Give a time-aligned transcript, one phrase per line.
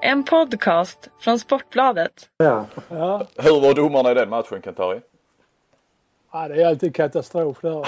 [0.00, 2.12] En podcast från Sportbladet.
[2.36, 2.64] Ja.
[2.88, 5.00] Ja, Hur var domarna i den matchen Kentari?
[6.32, 7.86] ja det är alltid katastrof där.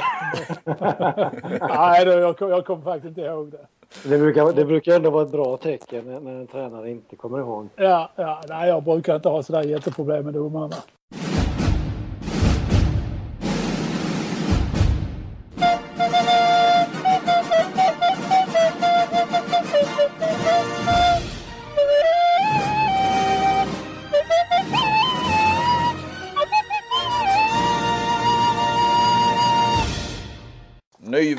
[1.69, 3.67] Nej, jag, kom- jag kommer faktiskt inte ihåg det.
[4.05, 7.39] Det, brukar, det brukar ändå vara ett bra tecken när, när en tränare inte kommer
[7.39, 7.69] ihåg.
[7.77, 10.77] Ja, ja, nej, jag brukar inte ha sådär jätteproblem med domarna.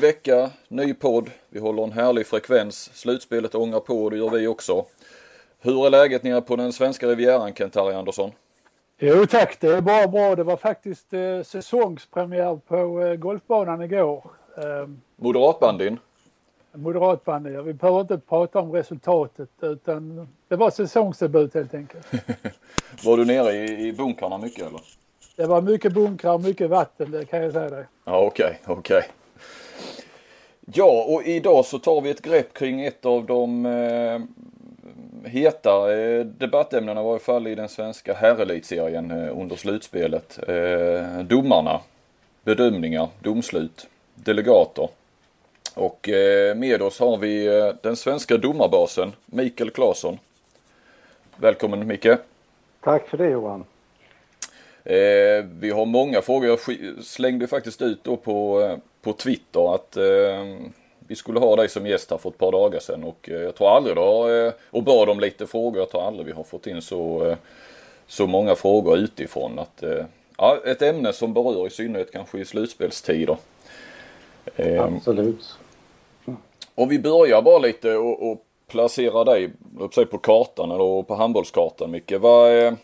[0.02, 1.30] Vecka, ny podd.
[1.48, 2.90] Vi håller en härlig frekvens.
[2.94, 4.84] Slutspelet ångar på och det gör vi också.
[5.60, 8.30] Hur är läget nere på den svenska rivieran Kent-Harry Andersson?
[8.98, 10.36] Jo tack, det är bara bra.
[10.36, 14.24] Det var faktiskt eh, säsongspremiär på eh, golfbanan igår.
[14.56, 15.98] Eh, Moderatbandyn?
[16.72, 17.50] Moderatbandy.
[17.50, 22.06] Ja, Vi behöver inte prata om resultatet utan det var säsongsdebut helt enkelt.
[23.04, 24.80] Var du nere i, i bunkrarna mycket eller?
[25.36, 27.84] Det var mycket bunkrar och mycket vatten, det kan jag säga dig.
[28.04, 29.02] Ja okej, okej.
[30.74, 34.20] Ja och idag så tar vi ett grepp kring ett av de eh,
[35.30, 40.38] heta eh, debattämnena i varje fall i den svenska herrelitserien eh, under slutspelet.
[40.48, 41.80] Eh, domarna,
[42.44, 44.88] bedömningar, domslut, delegater.
[45.74, 50.18] Och eh, med oss har vi eh, den svenska domarbasen Mikael Claesson.
[51.36, 52.18] Välkommen Micke.
[52.80, 53.64] Tack för det Johan.
[54.84, 56.48] Eh, vi har många frågor.
[56.48, 56.58] Jag
[57.04, 58.60] slängde faktiskt ut då på,
[59.02, 60.44] på Twitter att eh,
[60.98, 63.54] vi skulle ha dig som gäst här för ett par dagar sedan och eh, jag
[63.54, 65.78] tror aldrig då, eh, och bad om lite frågor.
[65.78, 67.36] Jag tror aldrig vi har fått in så, eh,
[68.06, 69.58] så många frågor utifrån.
[69.58, 70.04] Att, eh,
[70.38, 73.36] ja, ett ämne som berör i synnerhet kanske i slutspelstider.
[74.56, 75.54] Eh, Absolut.
[76.74, 81.14] om vi börjar bara lite och, och placera dig låt säga, på kartan eller på
[81.14, 82.12] handbollskartan Micke.
[82.12, 82.76] Vad, är-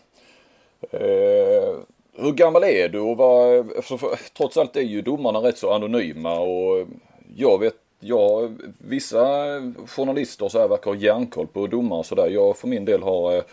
[0.91, 1.75] eh,
[2.21, 5.71] hur gammal är du och vad, för, för, trots allt är ju domarna rätt så
[5.71, 6.87] anonyma och
[7.35, 9.19] jag vet, jag, vissa
[9.87, 12.29] journalister så här verkar ha järnkoll på domare och sådär.
[12.29, 13.43] Jag för min del har eh,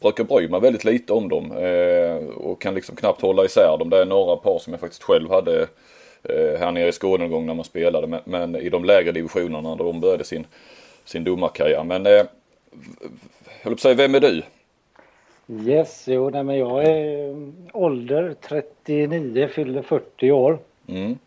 [0.00, 3.90] brukar bry mig väldigt lite om dem eh, och kan liksom knappt hålla isär dem.
[3.90, 5.62] Det är några par som jag faktiskt själv hade
[6.22, 9.12] eh, här nere i Skåne en gång när man spelade men, men i de lägre
[9.12, 10.46] divisionerna när de började sin,
[11.04, 11.84] sin domarkarriär.
[11.84, 12.26] Men eh, jag
[13.62, 14.42] höll på att säga, vem är du?
[15.46, 20.58] Yes, jo, nej, men jag är mm, ålder 39, fyller 40 år.
[20.86, 21.18] Mm.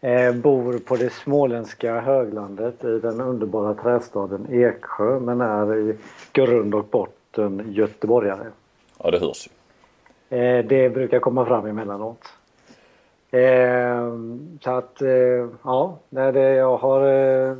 [0.00, 5.96] Eh, bor på det småländska höglandet i den underbara trästaden Eksjö men är i
[6.32, 8.46] grund och botten göteborgare.
[8.98, 9.48] Ja det hörs.
[10.28, 12.22] Eh, det brukar komma fram emellanåt.
[13.30, 14.12] Eh,
[14.60, 17.56] så att, eh, ja, när det, jag har eh,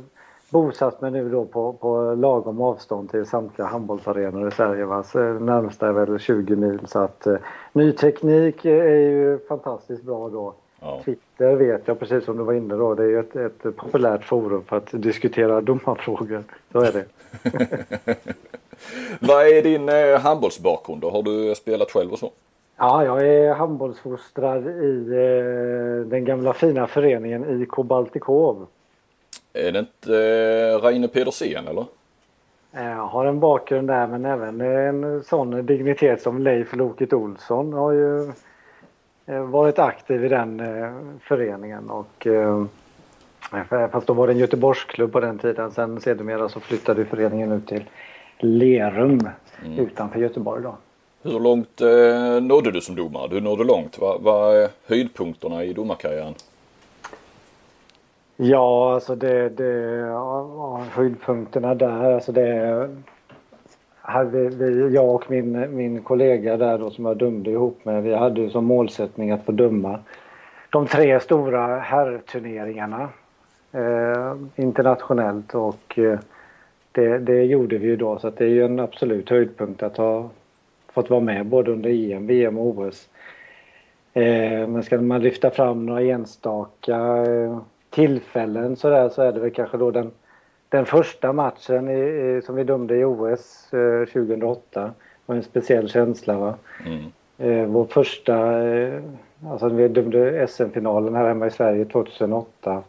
[0.51, 4.85] bosatt mig nu då på, på lagom avstånd till samtliga handbollsarenor i Sverige.
[4.85, 5.03] Va?
[5.03, 7.35] Så närmsta är väl 20 mil så att eh,
[7.73, 10.53] ny teknik är ju fantastiskt bra då.
[10.79, 11.01] Ja.
[11.05, 14.23] Twitter vet jag, precis som du var inne då, det är ju ett, ett populärt
[14.23, 16.43] forum för att diskutera domarfrågor.
[16.71, 17.05] Så är det.
[19.19, 21.09] Vad är din eh, handbollsbakgrund då?
[21.09, 22.31] Har du spelat själv och så?
[22.77, 28.67] Ja, jag är handbollsfostrad i eh, den gamla fina föreningen IK Baltikov.
[29.53, 31.85] Är det inte eh, Reine Pedersen eller?
[32.73, 37.73] Eh, Jag har en bakgrund där men även en sån dignitet som Leif Loket Olsson
[37.73, 38.31] har ju
[39.25, 40.91] eh, varit aktiv i den eh,
[41.21, 42.65] föreningen och eh,
[43.91, 45.71] fast då var det en Göteborgsklubb på den tiden.
[45.71, 47.83] Sen sedermera så flyttade föreningen ut till
[48.37, 49.29] Lerum
[49.77, 50.75] utanför Göteborg då.
[51.23, 53.27] Hur långt eh, nådde du som domare?
[53.27, 53.99] Du nådde långt.
[53.99, 56.33] Vad vad är höjdpunkterna i domarkarriären?
[58.43, 62.89] Ja, alltså det, det ja, höjdpunkterna där, alltså det
[63.95, 68.13] hade vi, jag och min, min kollega där då som jag dömde ihop med, vi
[68.13, 69.99] hade ju som målsättning att få döma
[70.69, 73.09] de tre stora herrturneringarna
[73.71, 76.19] eh, internationellt och eh,
[76.91, 79.97] det, det gjorde vi ju då så att det är ju en absolut höjdpunkt att
[79.97, 80.29] ha
[80.93, 83.09] fått vara med både under EM, VM och OS.
[84.13, 87.57] Eh, men ska man lyfta fram några enstaka eh,
[87.91, 90.11] tillfällen så, där, så är det väl kanske då den,
[90.69, 94.91] den första matchen i, i, som vi dömde i OS eh, 2008.
[95.25, 96.37] var en speciell känsla.
[96.37, 96.55] Va?
[96.85, 97.11] Mm.
[97.37, 99.01] Eh, vår första, eh,
[99.49, 102.83] alltså vi dömde SM-finalen här hemma i Sverige 2008.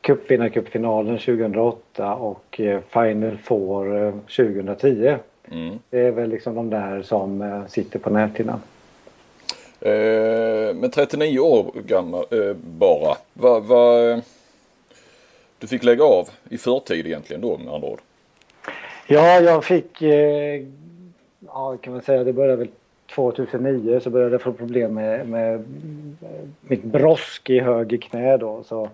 [0.00, 5.16] Cupvinnarcupfinalen 2008 och eh, Final Four eh, 2010.
[5.50, 5.78] Mm.
[5.90, 8.60] Det är väl liksom de där som eh, sitter på näthinnan.
[9.80, 13.16] Eh, men 39 år gammal eh, bara.
[13.32, 14.20] Va, va,
[15.58, 18.00] du fick lägga av i förtid egentligen då med andra ord.
[19.06, 20.62] Ja, jag fick, eh,
[21.46, 22.68] ja kan man säga, det började väl
[23.14, 25.64] 2009 så började jag få problem med, med
[26.60, 28.62] mitt brosk i höger knä då.
[28.62, 28.88] Så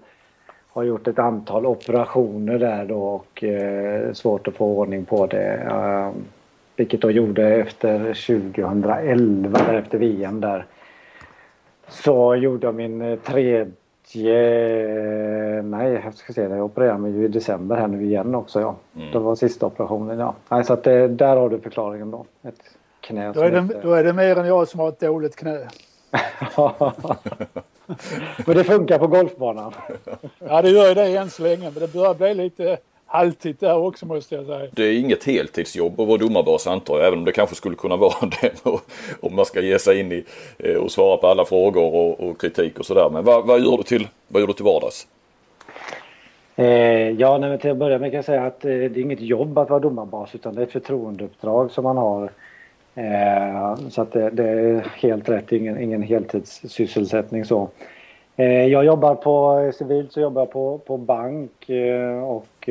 [0.75, 5.67] har gjort ett antal operationer där då och eh, svårt att få ordning på det.
[5.71, 6.11] Eh,
[6.77, 10.67] vilket då gjorde efter 2011, där efter VM där.
[11.89, 13.71] Så gjorde jag min eh, tredje...
[15.63, 18.77] Nej, jag ska se, jag opererade mig ju i december här nu igen också ja.
[18.97, 19.13] Mm.
[19.13, 20.35] Det var sista operationen ja.
[20.49, 22.25] Nej, så att det, där har du förklaringen då.
[22.43, 22.61] Ett
[23.01, 23.81] knä då, är det, inte...
[23.81, 25.59] då är det mer än jag som har ett dåligt knä.
[28.47, 29.73] men det funkar på golfbanan.
[30.39, 32.79] ja, det gör ju det än så länge, men det börjar bli lite
[33.15, 34.69] halvtid där också måste jag säga.
[34.73, 37.97] Det är inget heltidsjobb att vara domarbas antar jag, även om det kanske skulle kunna
[38.07, 38.65] vara det
[39.21, 40.25] om man ska ge sig in i
[40.59, 43.11] eh, och svara på alla frågor och, och kritik och sådär.
[43.13, 45.07] Men vad, vad, gör du till, vad gör du till vardags?
[46.57, 49.21] Eh, ja, nej, till att börja med kan jag säga att eh, det är inget
[49.21, 52.31] jobb att vara domarbas utan det är ett förtroendeuppdrag som man har.
[52.95, 57.69] Eh, så att det, det, är helt rätt, ingen, ingen heltidssysselsättning så.
[58.37, 62.69] Eh, jag jobbar på eh, civilt så jobbar jag på, på bank eh, och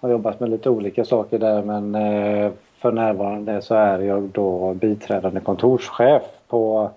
[0.00, 1.92] har jobbat med lite olika saker där men
[2.78, 6.90] för närvarande så är jag då biträdande kontorschef på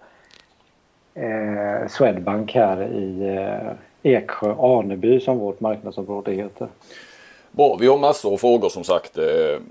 [1.90, 3.40] Swedbank här i
[4.04, 6.68] Eksjö Aneby som vårt marknadsområde heter.
[7.52, 9.62] Bra, vi har massor av frågor som sagt eh,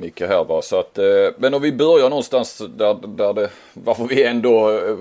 [0.00, 0.62] Micke här va.
[0.62, 1.04] Så att, eh,
[1.38, 4.96] men om vi börjar någonstans där, där det, varför vi ändå eh,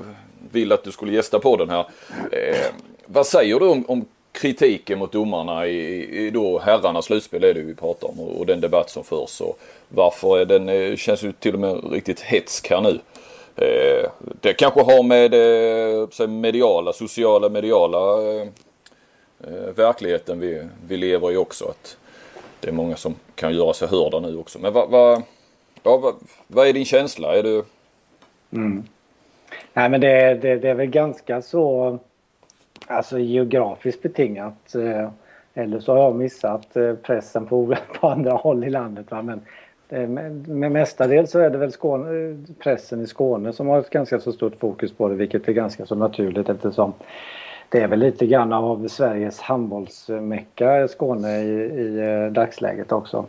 [0.55, 1.85] vill att du skulle gästa på den här.
[2.31, 2.65] Eh,
[3.05, 7.61] vad säger du om, om kritiken mot domarna i, i då herrarnas slutspel är det
[7.61, 9.41] vi pratar om och, och den debatt som förs.
[9.41, 9.59] Och
[9.89, 12.99] varför är den, eh, känns ju till och med riktigt hetsk här nu.
[13.55, 14.09] Eh,
[14.41, 18.47] det kanske har med eh, mediala, sociala mediala eh,
[19.43, 21.65] eh, verkligheten vi, vi lever i också.
[21.65, 21.97] Att
[22.59, 24.59] det är många som kan göra sig hörda nu också.
[24.59, 25.21] Men vad, va,
[25.83, 26.13] ja, va,
[26.47, 27.35] va är din känsla?
[27.35, 27.63] Är du...
[28.53, 28.83] Mm.
[29.73, 31.99] Nej men det, det, det är väl ganska så
[32.87, 34.75] alltså geografiskt betingat.
[34.75, 35.09] Eh,
[35.53, 39.11] eller så har jag missat eh, pressen på, på andra håll i landet.
[39.11, 39.39] Va?
[39.89, 43.89] Eh, men, men mestadels så är det väl Skåne, pressen i Skåne som har ett
[43.89, 46.93] ganska så stort fokus på det vilket är ganska så naturligt eftersom
[47.69, 53.25] det är väl lite grann av Sveriges handbollsmecka Skåne i, i dagsläget också.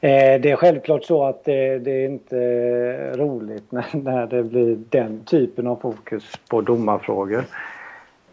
[0.00, 4.42] Eh, det är självklart så att det, det är inte eh, roligt när, när det
[4.42, 7.44] blir den typen av fokus på domarfrågor.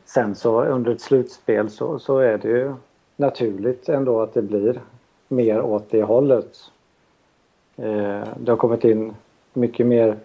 [0.06, 2.74] Sen så under ett slutspel så, så är det ju
[3.16, 4.80] naturligt ändå att det blir
[5.28, 6.58] mer åt det hållet.
[8.36, 9.16] Det har kommit in
[9.54, 10.16] mycket mer,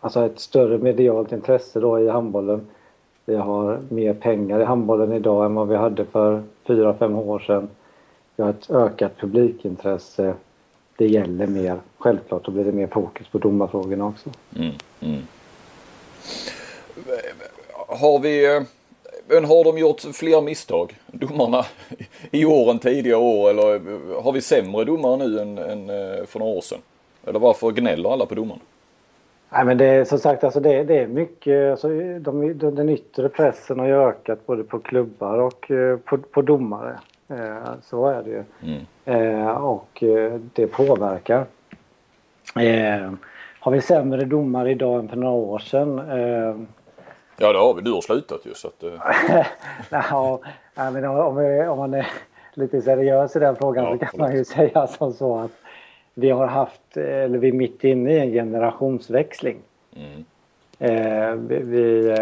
[0.00, 2.66] alltså ett större medialt intresse då i handbollen.
[3.24, 7.38] Vi har mer pengar i handbollen idag än vad vi hade för fyra fem år
[7.38, 7.68] sedan
[8.36, 10.34] vi har ett ökat publikintresse.
[10.96, 11.80] Det gäller mer.
[11.98, 14.30] Självklart då blir det mer fokus på domarfrågorna också.
[14.56, 15.22] Mm, mm.
[17.88, 18.64] Har vi
[19.28, 21.64] men har de gjort fler misstag, domarna,
[22.30, 23.50] i år än tidigare år?
[23.50, 23.80] Eller
[24.22, 26.78] har vi sämre domare nu än, än eh, för några år sedan?
[27.26, 28.60] Eller varför gnäller alla på domarna?
[29.50, 32.88] Nej men det är som sagt alltså det, det är mycket, alltså, de, de, den
[32.88, 36.98] yttre pressen har ju ökat både på klubbar och eh, på, på domare.
[37.28, 38.44] Eh, så är det ju.
[38.62, 38.86] Mm.
[39.04, 41.46] Eh, och eh, det påverkar.
[43.60, 45.96] Har vi sämre domar idag än för några år sedan?
[47.36, 47.82] Ja det har vi.
[47.82, 48.84] Du har slutat ju så att...
[49.90, 50.40] ja,
[50.74, 52.06] men om, vi, om man är
[52.54, 55.50] lite seriös i den frågan ja, så kan man ju säga som så att
[56.14, 59.56] vi har haft, eller vi är mitt inne i en generationsväxling.
[59.96, 60.24] Mm.
[60.78, 62.16] Eh, vi, vi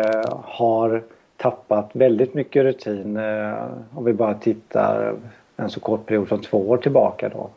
[0.44, 1.02] har
[1.44, 5.16] tappat väldigt mycket rutin eh, om vi bara tittar
[5.56, 7.50] en så kort period som två år tillbaka då.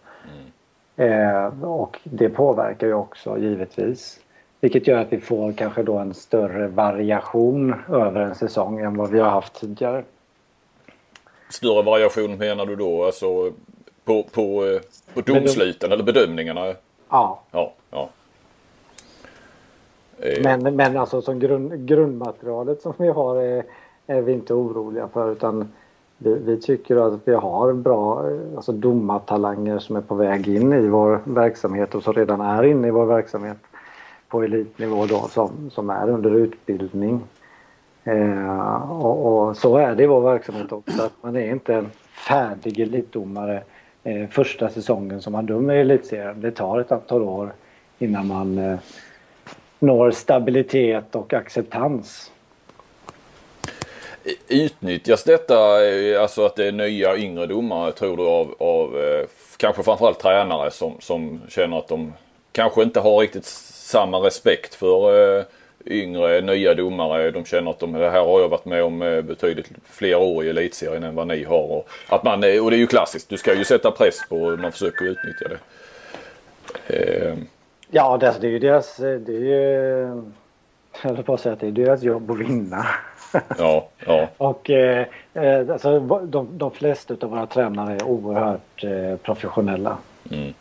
[0.97, 1.45] Mm.
[1.45, 4.19] Eh, och det påverkar ju också givetvis.
[4.59, 9.09] Vilket gör att vi får kanske då en större variation över en säsong än vad
[9.09, 10.03] vi har haft tidigare.
[11.49, 13.51] Större variation menar du då alltså
[14.05, 14.81] på, på, eh,
[15.13, 16.73] på domsluten eller bedömningarna?
[17.09, 17.39] Ja.
[17.51, 17.73] ja.
[20.19, 20.43] Eh.
[20.43, 23.63] Men, men alltså som grund, grundmaterialet som vi har är,
[24.07, 25.71] är vi inte oroliga för utan
[26.17, 30.87] vi, vi, tycker att vi har bra alltså domartalanger som är på väg in i
[30.87, 33.57] vår verksamhet och som redan är inne i vår verksamhet
[34.27, 37.23] på elitnivå då som, som är under utbildning.
[38.03, 41.89] Eh, och, och, så är det i vår verksamhet också att man är inte en
[42.27, 43.63] färdig elitdomare
[44.03, 46.41] eh, första säsongen som man dömer i elitserien.
[46.41, 47.53] Det tar ett antal år
[47.99, 48.79] innan man eh,
[49.79, 52.31] når stabilitet och acceptans.
[54.47, 59.25] Utnyttjas detta, eh, alltså att det är nya yngre domare tror du av, av eh,
[59.57, 62.13] kanske framförallt tränare som, som känner att de
[62.51, 65.45] kanske inte har riktigt samma respekt för eh,
[65.85, 67.31] yngre nya domare.
[67.31, 70.49] De känner att de, det här har jag varit med om betydligt fler år i
[70.49, 71.71] elitserien än vad ni har.
[71.71, 74.57] Och, att man, och det är ju klassiskt, du ska ju sätta press på hur
[74.57, 75.59] man försöker utnyttja det.
[76.97, 77.47] Ehm.
[77.89, 80.23] Ja, det, det är ju deras, det är ju,
[81.01, 82.85] jag höll på att säga att det är deras jobb att vinna.
[83.57, 84.27] Ja, ja.
[84.37, 89.97] och eh, eh, alltså, de, de flesta av våra tränare är oerhört eh, professionella.
[90.31, 90.53] Mm.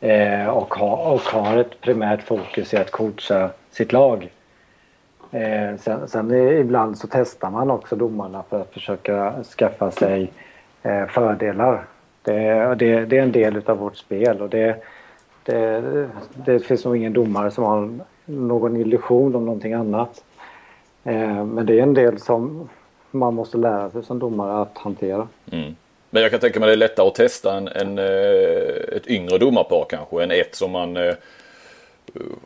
[0.00, 4.30] Eh, och, ha, och har ett primärt fokus i att coacha sitt lag.
[5.30, 10.32] Eh, sen, sen ibland så testar man också domarna för att försöka skaffa sig
[10.82, 11.84] eh, fördelar.
[12.22, 14.76] Det, det, det, är en del av vårt spel och det,
[15.44, 16.08] det, eh,
[16.46, 20.24] det finns nog ingen domare som har någon illusion om någonting annat.
[21.04, 22.68] Eh, men det är en del som
[23.10, 25.28] man måste lära sig som domare att hantera.
[25.52, 25.74] Mm.
[26.10, 29.38] Men jag kan tänka mig det är lättare att testa en, en, eh, ett yngre
[29.38, 31.14] domarpar kanske än ett som man eh,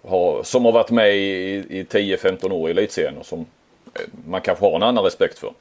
[0.05, 3.40] har, som har varit med i, i 10-15 år i elitserien och som
[3.95, 5.52] eh, man kanske har en annan respekt för.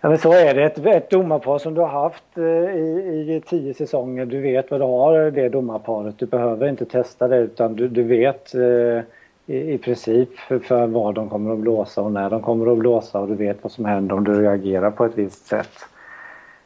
[0.00, 0.64] Ja men så är det.
[0.64, 4.26] Ett, ett domarpar som du har haft i, i tio säsonger.
[4.26, 6.18] Du vet vad du har det domarparet.
[6.18, 9.00] Du behöver inte testa det utan du, du vet eh,
[9.46, 12.78] i, i princip för, för vad de kommer att blåsa och när de kommer att
[12.78, 15.78] blåsa och du vet vad som händer om du reagerar på ett visst sätt.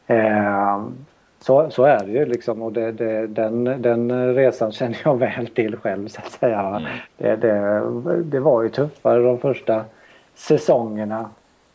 [0.07, 0.83] Eh,
[1.41, 5.47] så, så är det ju liksom och det, det, den, den resan känner jag väl
[5.47, 6.61] till själv så att säga.
[6.61, 6.83] Mm.
[7.17, 7.83] Det, det,
[8.23, 9.85] det var ju tuffare de första
[10.35, 11.31] säsongerna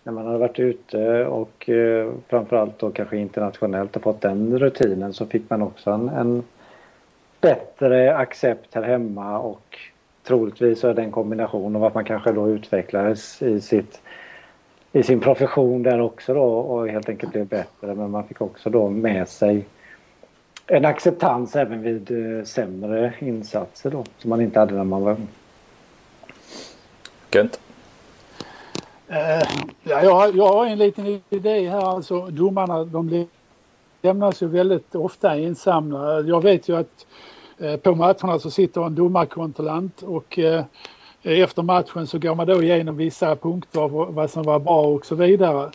[0.07, 5.13] när man hade varit ute och eh, framförallt då kanske internationellt och fått den rutinen
[5.13, 6.43] så fick man också en, en
[7.41, 9.79] bättre accept här hemma och
[10.23, 14.01] troligtvis så är det en kombination av att man kanske då utvecklades i, sitt,
[14.91, 17.95] i sin profession där också då och helt enkelt blev bättre.
[17.95, 19.65] Men man fick också då med sig
[20.67, 25.11] en acceptans även vid eh, sämre insatser då som man inte hade när man var
[25.11, 25.27] ung.
[27.31, 27.59] Kent?
[29.11, 31.95] Uh, ja, jag, har, jag har en liten idé här.
[31.95, 33.27] Alltså, domarna de
[34.01, 36.19] lämnas ju väldigt ofta ensamma.
[36.19, 37.05] Jag vet ju att
[37.57, 40.63] eh, på matcherna så sitter en domarkontrollant och eh,
[41.23, 45.15] efter matchen så går man då igenom vissa punkter vad som var bra och så
[45.15, 45.71] vidare.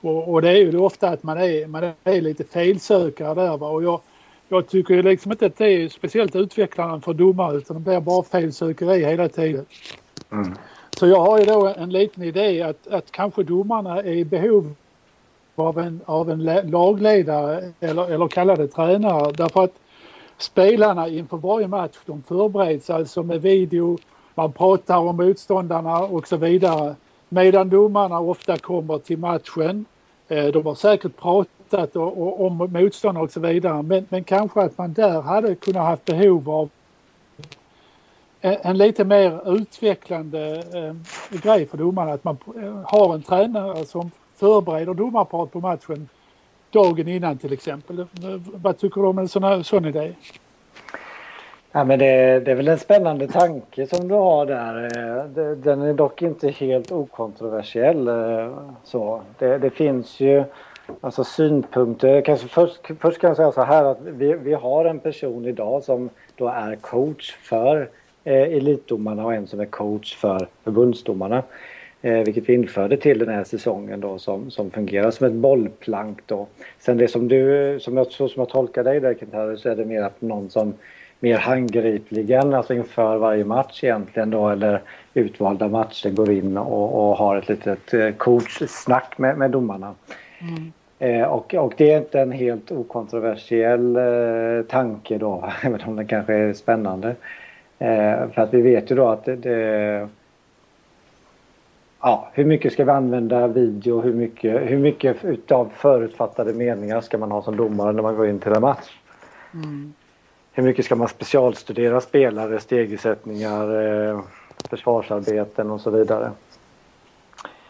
[0.00, 3.68] Och, och det är ju ofta att man är, man är lite felsökare där va?
[3.68, 4.00] och jag,
[4.48, 8.00] jag tycker ju liksom inte att det är speciellt utvecklande för domare utan det blir
[8.00, 9.66] bara felsökeri hela tiden.
[10.32, 10.54] Mm.
[11.00, 14.74] Så jag har ju då en liten idé att, att kanske domarna är i behov
[15.56, 19.74] av en, av en lagledare eller, eller kalla det tränare därför att
[20.38, 23.98] spelarna inför varje match de förbereds alltså med video,
[24.34, 26.94] man pratar om motståndarna och så vidare.
[27.28, 29.84] Medan domarna ofta kommer till matchen.
[30.28, 34.92] Eh, de har säkert pratat om motståndare och så vidare men, men kanske att man
[34.92, 36.68] där hade kunnat haft behov av
[38.40, 40.94] en, lite mer utvecklande eh,
[41.42, 42.12] grej för domarna.
[42.12, 46.08] Att man eh, har en tränare som förbereder domarparet på matchen
[46.70, 47.98] dagen innan till exempel.
[48.00, 48.06] Eh,
[48.54, 50.12] vad tycker du om en sån, sån idé?
[51.72, 54.84] Ja, men det, det, är väl en spännande tanke som du har där.
[54.84, 58.10] Eh, den är dock inte helt okontroversiell.
[58.84, 59.22] Så.
[59.38, 60.44] Det, det finns ju
[61.00, 62.20] alltså synpunkter.
[62.20, 65.82] Kanske först, först kan jag säga så här att vi, vi har en person idag
[65.82, 67.90] som då är coach för
[68.24, 71.42] eh, elitdomarna och en som är coach för förbundsdomarna.
[72.02, 76.20] Eh, vilket vi införde till den här säsongen då som, som fungerar som ett bollplank
[76.26, 76.46] då.
[76.78, 79.76] Sen det som du, som jag, så som jag tolkar dig där Kent så är
[79.76, 80.74] det mer att någon som
[81.20, 84.80] mer handgripligen, alltså inför varje match egentligen då eller
[85.14, 89.94] utvalda matcher går in och, och har ett litet eh, coachsnack med, med domarna.
[90.40, 90.72] Mm.
[90.98, 96.06] Eh, och, och det är inte en helt okontroversiell eh, tanke då, även om den
[96.06, 97.14] kanske är spännande.
[97.82, 100.08] Eh, för att vi vet ju då att det, det
[102.00, 104.00] ja, hur mycket ska vi använda video?
[104.00, 108.26] Hur mycket, hur mycket utav förutfattade meningar ska man ha som domare när man går
[108.26, 108.98] in till en match?
[109.54, 109.92] Mm.
[110.52, 114.20] Hur mycket ska man specialstudera spelare, stegersättningar, eh,
[114.70, 116.30] försvarsarbeten och så vidare?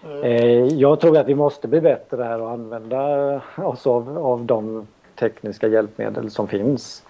[0.04, 0.78] Mm.
[0.78, 5.68] jag tror att vi måste bli bättre här och använda oss av, av de tekniska
[5.68, 7.02] hjälpmedel som finns.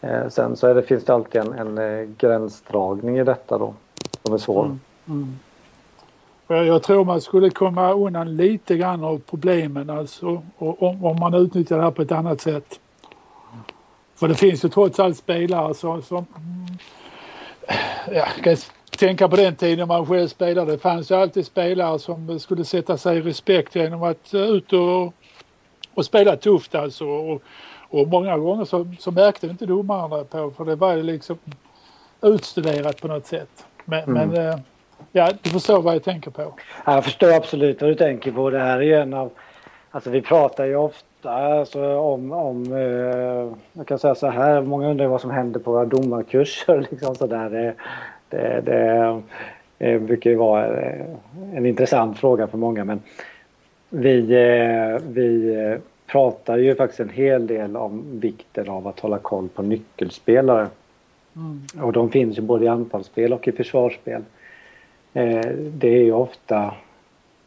[0.00, 3.74] Eh, sen så det, finns det alltid en, en eh, gränsdragning i detta då
[4.22, 4.64] som är svår.
[4.64, 4.80] Mm.
[5.08, 5.38] Mm.
[6.48, 11.76] Jag tror man skulle komma undan lite grann av problemen alltså om, om man utnyttjar
[11.76, 12.80] det här på ett annat sätt.
[14.14, 16.78] För det finns ju trots allt spelare som, som mm,
[18.44, 18.56] ja,
[18.98, 20.72] tänka på den tiden man själv spelade.
[20.72, 24.72] Det fanns ju alltid spelare som skulle sätta sig i respekt genom att eh, ut
[24.72, 25.14] och,
[25.94, 27.04] och spela tufft alltså.
[27.04, 27.42] Och,
[27.90, 31.38] och många gånger så, så märkte inte domarna på för det var ju liksom
[32.22, 33.66] utstuderat på något sätt.
[33.84, 34.28] Men, mm.
[34.28, 34.58] men uh,
[35.12, 36.54] ja, du förstår vad jag tänker på.
[36.84, 38.50] Jag förstår absolut vad du tänker på.
[38.50, 39.30] Det här är ju en av...
[39.90, 42.32] Alltså vi pratar ju ofta alltså, om...
[42.32, 46.86] om eh, jag kan säga så här, många undrar vad som händer på våra domarkurser.
[46.90, 47.50] Liksom så där.
[47.50, 47.74] Det,
[48.28, 49.22] det, det,
[49.78, 51.06] det brukar ju vara eh,
[51.54, 53.00] en intressant fråga för många men
[53.90, 55.78] vi, eh, vi
[56.08, 60.68] pratar ju faktiskt en hel del om vikten av att hålla koll på nyckelspelare.
[61.36, 61.86] Mm.
[61.86, 64.22] Och de finns ju både i anfallsspel och i försvarsspel.
[65.14, 66.74] Eh, det är ju ofta,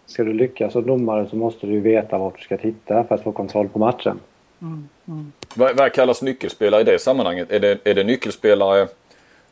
[0.06, 3.24] ska du lyckas som domare så måste du veta vart du ska titta för att
[3.24, 4.20] få kontroll på matchen.
[4.62, 4.90] Mm.
[5.08, 5.32] Mm.
[5.56, 7.52] Vad, vad kallas nyckelspelare i det sammanhanget?
[7.52, 8.88] Är det, är det nyckelspelare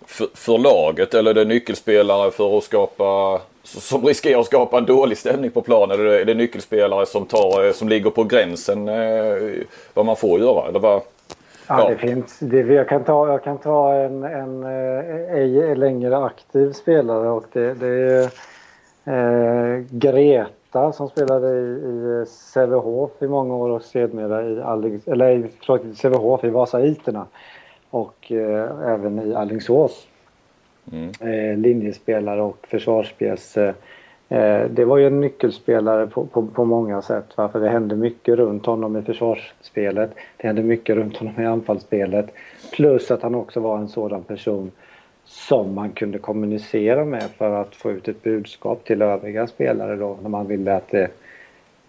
[0.06, 4.86] för, för, laget eller är det nyckelspelare för att skapa som riskerar att skapa en
[4.86, 6.00] dålig stämning på planen?
[6.00, 10.68] Eller är det nyckelspelare som, tar, som ligger på gränsen eh, vad man får göra?
[10.68, 11.02] Eller vad?
[11.68, 11.90] Ja, ja.
[11.90, 12.40] det finns.
[12.40, 17.46] Det, jag, kan ta, jag kan ta en, en eh, ej längre aktiv spelare och
[17.54, 18.30] det, det är
[19.06, 24.60] eh, Greta som spelade i, i Sävehof i många år och sedermera i,
[25.12, 27.26] eller, förlåt, Sävehof i Vasaiterna
[27.90, 30.08] och eh, även i Allingsås.
[30.91, 31.12] Mm.
[31.19, 33.58] Eh, linjespelare och försvarspjäs.
[33.58, 33.74] eh,
[34.69, 37.25] det var ju en nyckelspelare på, på, på många sätt.
[37.36, 40.12] För det hände mycket runt honom i försvarsspelet.
[40.38, 42.34] Det hände mycket runt honom i anfallsspelet.
[42.72, 44.72] Plus att han också var en sådan person
[45.25, 50.17] som man kunde kommunicera med för att få ut ett budskap till övriga spelare då
[50.22, 51.12] när man ville att det,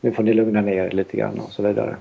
[0.00, 1.96] nu får ni lugna ner er lite grann och så vidare.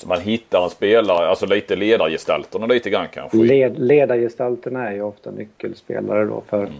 [0.00, 3.36] Så man hittar en spelare, alltså lite ledargestalterna lite grann kanske?
[3.36, 6.74] Led, ledargestalterna är ju ofta nyckelspelare då för mm.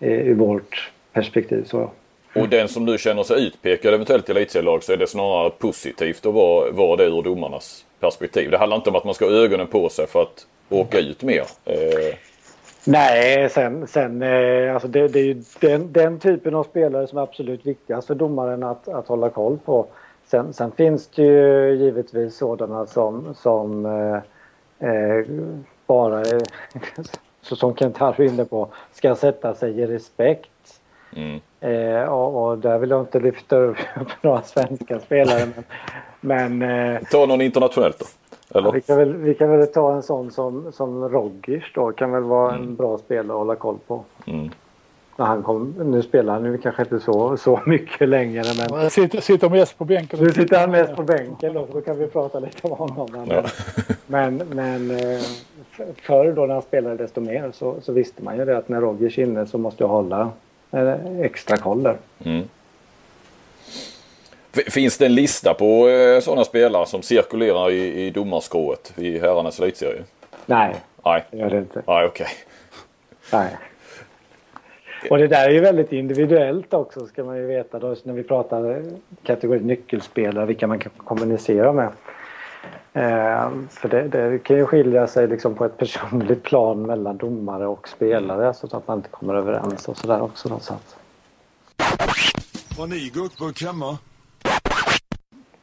[0.00, 1.64] eh, i vårt perspektiv.
[1.64, 1.90] Så.
[2.34, 6.26] Och den som nu känner sig utpekad eventuellt i elitserielag så är det snarare positivt
[6.26, 8.50] att vara, vara det ur domarnas perspektiv.
[8.50, 11.22] Det handlar inte om att man ska ha ögonen på sig för att åka ut
[11.22, 11.44] mer.
[11.64, 12.14] Eh.
[12.84, 17.18] Nej, sen, sen eh, alltså det, det, är ju den, den, typen av spelare som
[17.18, 19.86] är absolut viktigast för domaren att, att hålla koll på.
[20.30, 24.16] Sen, sen finns det ju givetvis sådana som, som eh,
[24.88, 25.24] eh
[25.86, 26.24] bara,
[27.42, 30.50] som Kent Harry är inne på, ska sätta sig i respekt
[31.16, 31.40] Mm.
[31.60, 33.76] Eh, och, och, där vill jag inte lyfta upp
[34.22, 35.48] några svenska spelare.
[36.20, 38.04] Men, men eh, ta någon internationellt då?
[38.58, 38.68] Eller?
[38.68, 41.92] Ja, vi, kan väl, vi kan väl ta en sån som, som Roggish då.
[41.92, 42.68] Kan väl vara mm.
[42.68, 44.04] en bra spelare att hålla koll på.
[44.26, 44.50] Mm.
[45.18, 48.44] När han kom, nu spelar han ju kanske inte så, så mycket längre.
[48.70, 48.90] Men...
[48.90, 50.18] Sitter, sitter mest på bänken.
[50.22, 53.26] Nu sitter han mest på bänken då, så då kan vi prata lite om honom.
[53.30, 53.44] Ja.
[54.06, 55.20] Men, men eh,
[56.02, 58.80] förr då när han spelade desto mer så, så visste man ju det att när
[58.80, 60.30] Rogers är inne så måste jag hålla
[61.22, 61.96] extra koll där.
[62.24, 62.48] Mm.
[64.52, 69.60] Finns det en lista på eh, sådana spelare som cirkulerar i, i domarskrået i herrarnas
[69.60, 70.02] elitserie?
[70.46, 71.82] Nej, Nej, det gör det inte.
[71.86, 72.26] Nej, okej.
[72.26, 73.40] Okay.
[73.40, 73.56] Nej.
[75.10, 78.22] Och det där är ju väldigt individuellt också ska man ju veta då när vi
[78.22, 78.82] pratar
[79.22, 81.90] kategori nyckelspelare, vilka man kan kommunicera med.
[82.92, 87.66] Eh, för det, det, kan ju skilja sig liksom på ett personligt plan mellan domare
[87.66, 90.48] och spelare så att man inte kommer överens och sådär också.
[90.48, 90.96] Då, så att...
[92.78, 93.98] Har ni gurkburk hemma?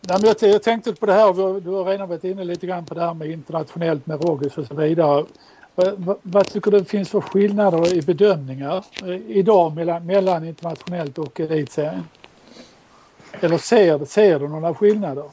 [0.08, 2.86] Nej, men jag, jag tänkte på det här, du har redan varit inne lite grann
[2.86, 5.26] på det här med internationellt med Rogis och så vidare.
[5.76, 11.40] Vad, vad tycker du finns för skillnader i bedömningar eh, idag mellan, mellan internationellt och
[11.40, 12.04] elitserien?
[13.42, 15.24] Eller ser, ser du några skillnader?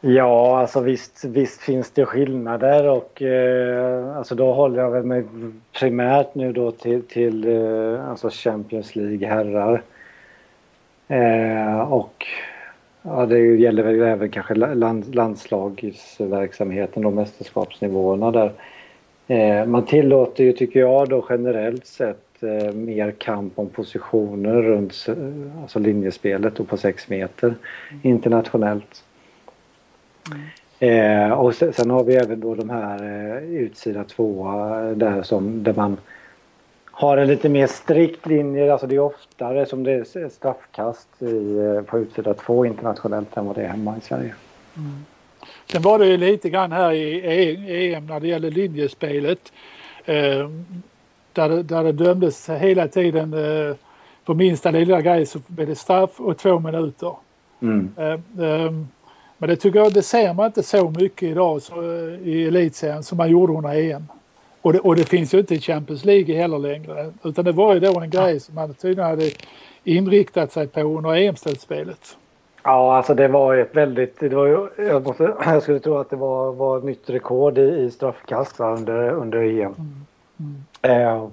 [0.00, 5.24] Ja, alltså visst, visst finns det skillnader och eh, alltså då håller jag väl mig
[5.72, 9.82] primärt nu då till, till eh, alltså Champions League herrar.
[11.08, 12.26] Eh, och
[13.02, 18.52] ja, det gäller väl även kanske land, landslagsverksamheten och mästerskapsnivåerna där.
[19.30, 25.06] Eh, man tillåter ju, tycker jag, då generellt sett eh, mer kamp om positioner runt
[25.62, 27.54] alltså linjespelet och på sex meter
[28.02, 29.04] internationellt.
[30.78, 35.62] Eh, och sen, sen, har vi även då de här eh, utsida tvåa där som
[35.62, 35.96] där man
[36.84, 38.72] har en lite mer strikt linje.
[38.72, 43.46] Alltså det är oftare som det är straffkast i, eh, på utsida två internationellt än
[43.46, 44.34] vad det är hemma i Sverige.
[44.76, 45.04] Mm.
[45.72, 49.52] Sen var det ju lite grann här i EM när det gäller linjespelet.
[50.04, 50.48] Eh,
[51.32, 53.76] där, det, där det dömdes hela tiden eh,
[54.26, 57.16] för minsta lilla grej så blev det straff och två minuter.
[57.62, 57.92] Mm.
[57.96, 58.72] Eh, eh
[59.40, 61.82] men det tycker jag, det ser man inte så mycket idag så,
[62.24, 64.04] i elitserien som man gjorde under EM.
[64.62, 67.12] Och det, och det finns ju inte i Champions League heller längre.
[67.22, 69.30] Utan det var ju då en grej som man tydligen hade
[69.84, 72.16] inriktat sig på under EM-slutspelet.
[72.62, 74.20] Ja, alltså det var ett väldigt...
[74.20, 77.58] Det var ju, jag, måste, jag skulle tro att det var, var ett nytt rekord
[77.58, 79.74] i, i straffkast under, under EM.
[79.78, 80.06] Mm.
[80.40, 80.62] Mm.
[80.82, 81.28] Eh,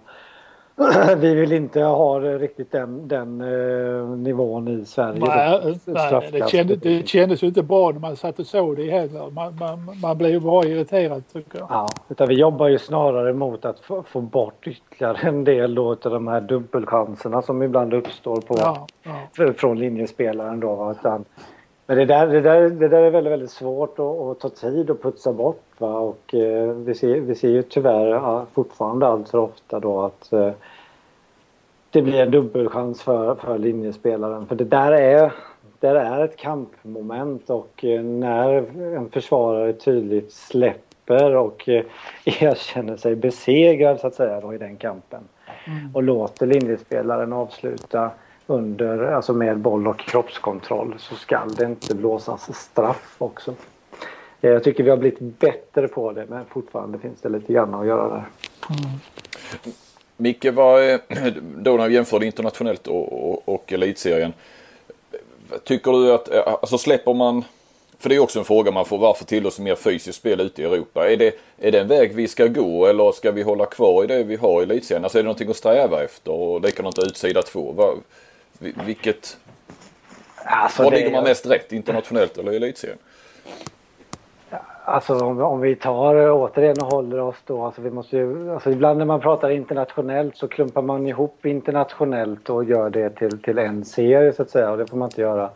[1.18, 5.20] vi vill inte ha riktigt den, den eh, nivån i Sverige.
[5.20, 8.92] Nej, nej det, kändes, det kändes ju inte bra när man satt och såg det
[8.92, 9.32] heller.
[9.32, 11.68] Man, man, man blev ju bara irriterad tycker jag.
[11.70, 15.92] Ja, utan vi jobbar ju snarare mot att få, få bort ytterligare en del då
[15.92, 18.88] av de här dubbelchanserna som ibland uppstår på, ja,
[19.38, 19.54] ja.
[19.54, 20.96] från linjespelaren då.
[21.00, 21.26] Utan,
[21.88, 24.90] men det där, det, där, det där är väldigt, väldigt svårt att, att ta tid
[24.90, 25.64] och putsa bort.
[25.78, 25.98] Va?
[25.98, 30.52] Och, eh, vi, ser, vi ser ju tyvärr fortfarande allt för ofta då att eh,
[31.90, 34.48] det blir en dubbelchans för, för linjespelaren.
[34.48, 35.34] För det där är,
[35.80, 38.52] det är ett kampmoment och eh, när
[38.96, 41.84] en försvarare tydligt släpper och eh,
[42.26, 45.24] erkänner sig besegrad så att säga då, i den kampen
[45.68, 45.96] mm.
[45.96, 48.12] och låter linjespelaren avsluta
[48.48, 53.54] under, alltså med boll och kroppskontroll så skall det inte blåsas straff också.
[54.42, 57.74] Eh, jag tycker vi har blivit bättre på det men fortfarande finns det lite grann
[57.74, 58.26] att göra där.
[58.70, 59.00] Mm.
[60.18, 60.82] Micke, vad,
[61.58, 64.34] då när vi jämför internationellt och, och, och elitserien.
[65.64, 67.44] Tycker du att, eh, alltså släpper man,
[68.00, 70.66] för det är också en fråga man får, varför tillåts mer fysiskt spel ute i
[70.66, 71.12] Europa?
[71.12, 74.08] Är det, är det en väg vi ska gå eller ska vi hålla kvar i
[74.08, 75.04] det vi har i elitserien?
[75.04, 77.72] Alltså är det någonting att sträva efter och likadant utsida två?
[77.72, 77.98] Vad,
[78.60, 79.38] vilket,
[80.46, 82.98] alltså var ligger man mest rätt internationellt eller i elitserien?
[84.88, 88.72] Alltså om, om, vi tar återigen och håller oss då, alltså vi måste ju, alltså
[88.72, 93.58] ibland när man pratar internationellt så klumpar man ihop internationellt och gör det till, till
[93.58, 95.50] en serie så att säga och det får man inte göra.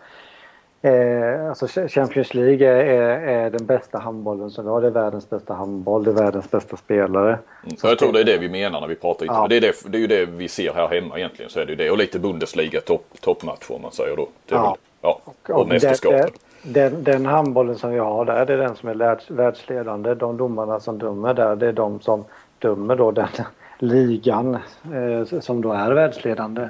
[0.82, 2.84] Eh, alltså Champions League är,
[3.28, 4.82] är, den bästa handbollen som vi har.
[4.82, 7.40] Det är världens bästa handboll, det är världens bästa spelare.
[7.64, 9.48] Mm, så jag tror det är det vi menar när vi pratar ja.
[9.50, 11.52] det, är det, det är ju det vi ser här hemma egentligen.
[11.52, 11.92] Så är det ju det.
[11.92, 14.28] Och lite Bundesliga topp, toppmatch om man säger då.
[14.48, 14.78] Ja.
[15.02, 15.20] ja.
[15.26, 16.34] Och, och, och mästerskapet.
[16.62, 20.14] Den, den handbollen som vi har där, det är den som är världsledande.
[20.14, 22.26] De domarna som dömer där, det är de som
[22.60, 23.28] dömer då den
[23.80, 24.58] ligan
[24.94, 26.70] eh, som då är världsledande.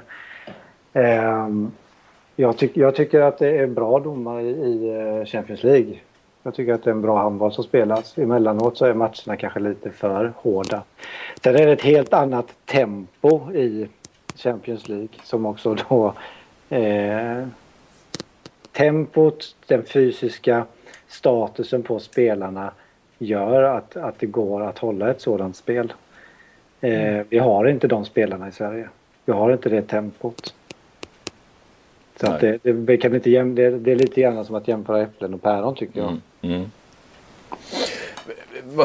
[0.93, 1.48] Eh,
[2.39, 5.99] jag, tyck, jag, tycker att det är bra domare i, eh, Champions League.
[6.43, 8.17] Jag tycker att det är en bra handboll som spelas.
[8.17, 10.84] Emellanåt så är matcherna kanske lite för hårda.
[11.43, 13.88] Sen är det ett helt annat tempo i
[14.36, 16.13] Champions League som också då
[16.69, 17.47] eh,
[18.71, 20.65] tempot, den fysiska
[21.08, 22.71] statusen på spelarna
[23.17, 25.93] gör att, att det går att hålla ett sådant spel.
[26.82, 28.89] Eh, vi har inte de spelarna i Sverige.
[29.25, 30.54] Vi har inte det tempot.
[32.19, 35.01] Så att det, det, kan inte jäm, det, det, är lite grann som att jämföra
[35.01, 36.10] äpplen och päron tycker jag.
[36.10, 36.21] Mm.
[36.55, 36.71] Mm.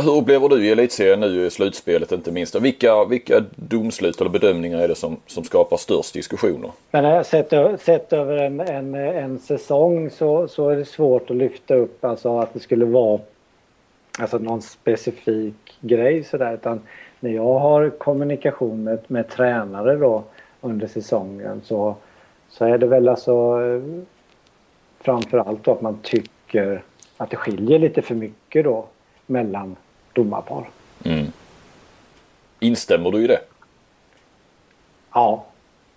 [0.02, 2.54] Hur upplever du i elitserien nu i slutspelet inte minst?
[2.54, 6.70] Vilka, vilka domslut eller bedömningar är det som, som skapar störst diskussioner?
[6.90, 11.74] Men sett, sett över en, en, en säsong så, så är det svårt att lyfta
[11.74, 13.20] upp alltså att det skulle vara
[14.18, 16.80] alltså någon specifik grej sådär utan
[17.20, 20.24] när jag har kommunikation med, med tränare då
[20.60, 21.96] under säsongen så,
[22.54, 23.58] så är det väl alltså
[25.00, 26.82] framförallt då att man tycker
[27.16, 28.86] att det skiljer lite för mycket då
[29.26, 29.76] mellan
[30.12, 30.68] domarpar.
[31.04, 31.26] Mm.
[32.60, 33.40] Instämmer du i det?
[35.12, 35.44] Ja.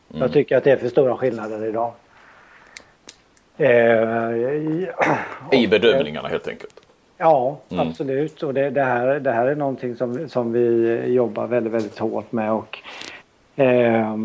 [0.10, 0.22] Mm.
[0.22, 1.94] Jag tycker att det är för stora skillnader idag.
[3.58, 4.32] Eh,
[5.52, 6.80] I bedömningarna helt enkelt?
[7.18, 7.88] Ja, mm.
[7.88, 8.44] absolut.
[8.44, 12.32] Och det, det, här, det här är någonting som, som vi jobbar väldigt, väldigt hårt
[12.32, 12.52] med.
[12.52, 12.80] Och,
[13.56, 14.16] eh,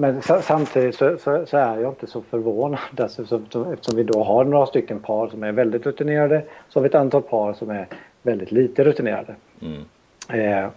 [0.00, 4.44] men samtidigt så, så, så, är jag inte så förvånad eftersom, eftersom vi då har
[4.44, 6.42] några stycken par som är väldigt rutinerade.
[6.68, 7.86] Så har vi ett antal par som är
[8.22, 9.34] väldigt lite rutinerade.
[9.60, 9.84] Mm.
[10.28, 10.68] Eh,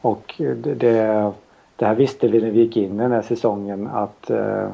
[0.00, 1.32] och det, det,
[1.76, 4.70] det, här visste vi när vi gick in i den här säsongen att, eh,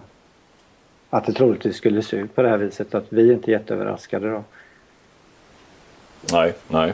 [1.11, 2.95] att det troligtvis skulle se ut på det här viset.
[2.95, 4.43] Att vi är inte jätteöverraskade då.
[6.33, 6.93] Nej, nej.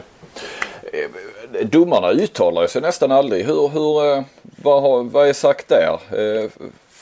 [0.93, 3.45] Eh, domarna uttalar sig nästan aldrig.
[3.45, 5.99] Hur, hur, eh, vad, har, vad är sagt där?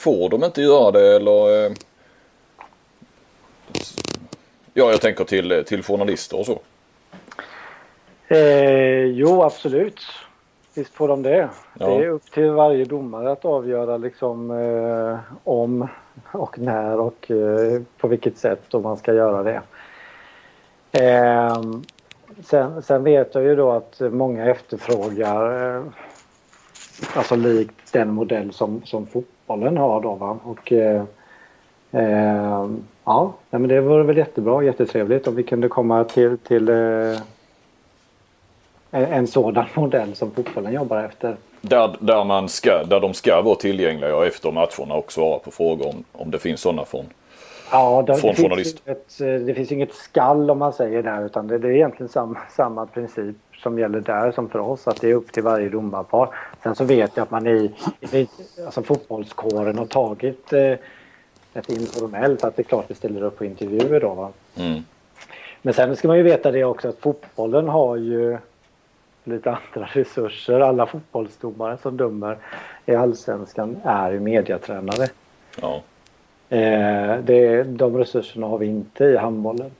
[0.01, 1.65] Eh, Får de inte göra det eller?
[1.65, 1.71] Eh...
[4.73, 6.59] Ja, jag tänker till, till journalister och så.
[8.27, 10.01] Eh, jo, absolut.
[10.73, 11.49] Visst får de det.
[11.79, 11.87] Ja.
[11.87, 15.87] Det är upp till varje domare att avgöra liksom eh, om
[16.31, 19.61] och när och eh, på vilket sätt och man ska göra det.
[20.91, 21.63] Eh,
[22.43, 25.83] sen, sen, vet jag ju då att många efterfrågar eh,
[27.13, 29.05] alltså likt den modell som, som
[29.51, 30.37] fotbollen har då va.
[30.43, 31.03] Och, eh,
[31.91, 32.69] eh,
[33.05, 37.17] ja, men det vore väl jättebra, jättetrevligt om vi kunde komma till, till, eh,
[38.91, 41.35] en, en sådan modell som fotbollen jobbar efter.
[41.61, 45.87] Där, där, man ska, där de ska vara tillgängliga efter matcherna och svara på frågor
[45.87, 47.05] om, om det finns sådana från,
[47.71, 48.79] Ja, det, från det, journalist.
[48.85, 52.09] finns inget, det finns inget skall om man säger där utan det, det är egentligen
[52.09, 55.69] samma, samma princip som gäller där som för oss att det är upp till varje
[55.69, 56.29] domarpar.
[56.63, 57.71] Sen så vet jag att man i,
[58.11, 58.27] i
[58.65, 60.75] alltså fotbollskåren har tagit eh,
[61.53, 64.31] ett informellt att det är klart vi ställer upp på intervjuer då.
[64.55, 64.83] Mm.
[65.61, 68.37] Men sen ska man ju veta det också att fotbollen har ju
[69.23, 70.59] lite andra resurser.
[70.59, 72.37] Alla fotbollsdomare som dömer
[72.85, 75.07] i allsvenskan är ju mediatränare.
[75.61, 75.81] Ja.
[76.51, 79.71] Eh, det, de resurserna har vi inte i handbollen.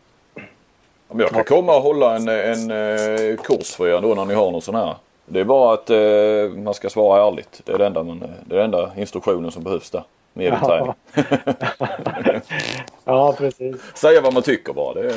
[1.07, 4.33] Men jag kan komma och hålla en, en, eh, kurs för er då när ni
[4.33, 4.95] har någon sån här.
[5.25, 7.61] Det är bara att eh, man ska svara ärligt.
[7.65, 10.03] Det är den enda, man, det är den enda instruktionen som behövs där.
[10.33, 10.93] Medieträning.
[13.05, 13.75] ja, precis.
[13.95, 14.93] Säga vad man tycker bara.
[14.93, 15.15] Det är,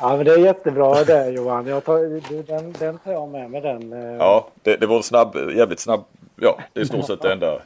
[0.00, 1.66] Ja, men det är jättebra det Johan.
[1.66, 3.92] Jag tar, den, den tar jag med mig den.
[3.92, 4.16] eh.
[4.16, 6.04] ja, det, det var snabb, jävligt snabb.
[6.36, 7.58] Ja, det är i stort sett det enda.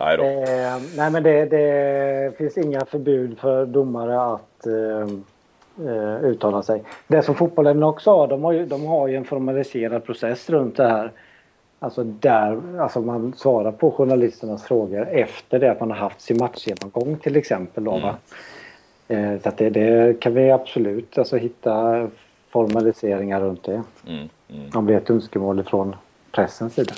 [0.00, 0.16] Nej.
[0.16, 5.08] Eh, nej, men det, det finns inga förbud för domare att eh,
[5.88, 6.82] eh, uttala sig.
[7.06, 10.76] Det som fotbollen också har, de har, ju, de har ju en formaliserad process runt
[10.76, 11.12] det här.
[11.78, 16.36] Alltså där alltså man svarar på journalisternas frågor efter det att man har haft sin
[16.36, 17.84] matchgenomgång till exempel.
[17.84, 18.16] Då, va?
[19.08, 22.06] Eh, så det, det kan vi absolut alltså, hitta
[22.50, 23.82] formaliseringar runt det.
[24.06, 24.70] Mm, mm.
[24.74, 25.96] Om det är ett önskemål från
[26.32, 26.94] pressens sida.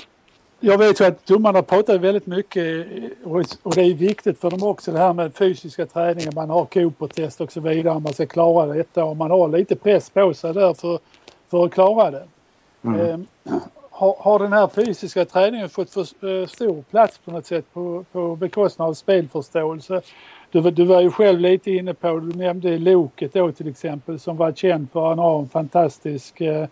[0.59, 2.87] Jag vet ju att domarna pratar väldigt mycket
[3.23, 6.31] och och det är viktigt för dem också det här med fysiska träningen.
[6.35, 7.99] Man har Cooper-test och så vidare.
[7.99, 10.99] Man ska klara detta och man har lite press på sig där för,
[11.49, 12.27] för att klara det.
[12.83, 13.17] Eh,
[13.89, 16.01] har, har den här fysiska träningen fått för
[16.41, 20.01] eh, stor plats på något sätt på, på bekostnad av spelförståelse?
[20.51, 24.19] Du, var- du var ju själv lite inne på, du nämnde Loket då till exempel
[24.19, 26.67] som var känd för att han har en fantastisk eh,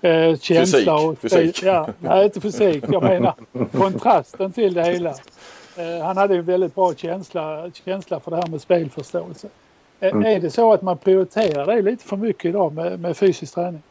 [0.00, 0.94] eh, känsla.
[0.94, 1.62] och Fysik.
[1.62, 2.84] Ja, nej, inte fysik.
[2.88, 3.34] Jag menar
[3.78, 5.10] kontrasten till det hela.
[5.76, 9.48] Eh, han hade ju väldigt bra känsla, känsla för det här med spelförståelse.
[10.00, 13.54] Eh, Är det så att man prioriterar det lite för mycket idag med, med fysisk
[13.54, 13.82] träning?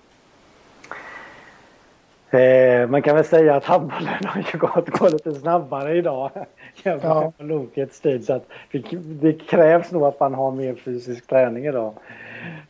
[2.30, 6.32] Eh, man kan väl säga att handbollen har ju gått, gått lite snabbare idag
[6.84, 7.32] jämfört Ja.
[7.38, 8.26] med Lokets tid.
[8.26, 11.94] Så att det, det krävs nog att man har mer fysisk träning idag.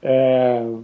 [0.02, 0.80] Eh,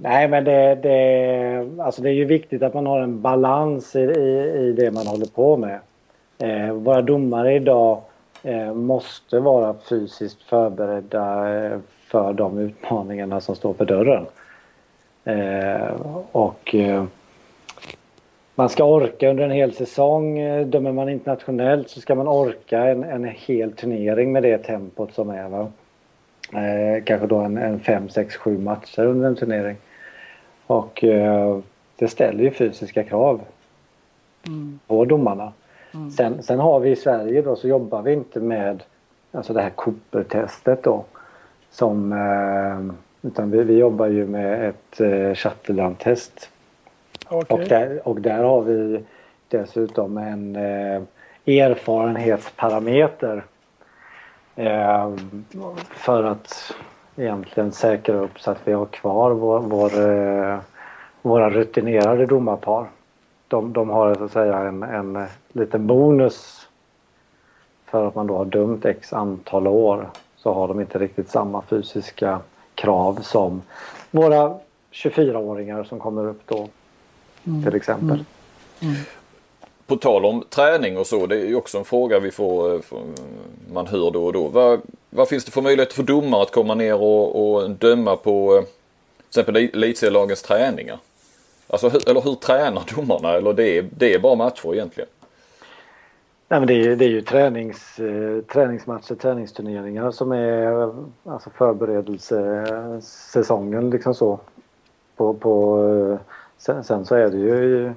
[0.00, 4.00] nej men det, det, alltså det är ju viktigt att man har en balans i,
[4.00, 5.78] i, i det man håller på med.
[6.38, 8.00] Eh, våra domare idag
[8.42, 14.26] eh, måste vara fysiskt förberedda eh, för de utmaningarna som står för dörren.
[15.24, 15.90] Eh,
[16.32, 17.04] och eh,
[18.54, 20.38] man ska orka under en hel säsong.
[20.38, 25.14] Eh, dömer man internationellt så ska man orka en, en hel turnering med det tempot
[25.14, 25.48] som är.
[25.48, 25.68] Va?
[26.52, 29.76] Eh, kanske då en, en fem, sex, sju matcher under en turnering.
[30.68, 31.58] Och eh,
[31.96, 33.40] det ställer ju fysiska krav
[34.86, 35.52] på domarna.
[36.16, 38.82] Sen, sen har vi i Sverige då så jobbar vi inte med
[39.32, 41.04] alltså det här Cooper-testet då.
[41.70, 42.80] Som, eh,
[43.28, 46.50] utan vi, vi jobbar ju med ett eh, Chatterland-test.
[47.28, 47.58] Okej.
[47.58, 49.04] Och, där, och där har vi
[49.48, 51.02] dessutom en eh,
[51.46, 53.44] erfarenhetsparameter.
[54.56, 55.12] Eh,
[55.90, 56.74] för att
[57.18, 60.58] egentligen säkra upp så att vi har kvar vår, vår, eh,
[61.22, 62.86] våra rutinerade domarpar.
[63.48, 66.68] De, de har så att säga en, en liten bonus
[67.84, 71.62] för att man då har dömt x antal år så har de inte riktigt samma
[71.62, 72.40] fysiska
[72.74, 73.62] krav som
[74.10, 74.54] våra
[74.92, 76.68] 24-åringar som kommer upp då
[77.64, 78.24] till exempel.
[79.86, 82.80] På tal om träning och så, det är ju också en fråga vi får, eh,
[82.80, 83.00] får
[83.72, 84.48] man hör då och då.
[84.48, 88.56] Vad, vad finns det för möjlighet för domare att komma ner och, och döma på
[88.56, 88.68] eh, till
[89.28, 90.98] exempel elitserielagens träningar?
[91.66, 93.32] Alltså, hur, eller hur tränar domarna?
[93.32, 95.08] Eller det är, det är bara matcher egentligen?
[96.48, 100.92] Nej, men det, är, det är ju tränings, eh, träningsmatcher, träningsturneringar som är
[101.24, 104.40] alltså förberedelsesäsongen liksom så.
[105.16, 106.18] På, på, eh,
[106.58, 107.92] sen, sen så är det ju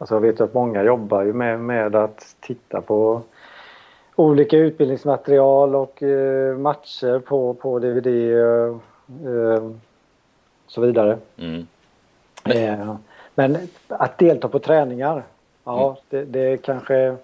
[0.00, 3.22] Alltså jag vet ju att många jobbar ju med, med att titta på
[4.20, 8.76] olika utbildningsmaterial och eh, matcher på, på DVD eh,
[9.32, 9.70] eh,
[10.66, 11.18] så vidare.
[11.36, 11.66] Mm.
[12.44, 12.96] Eh,
[13.34, 15.22] men att delta på träningar,
[15.64, 17.16] ja det, det kanske...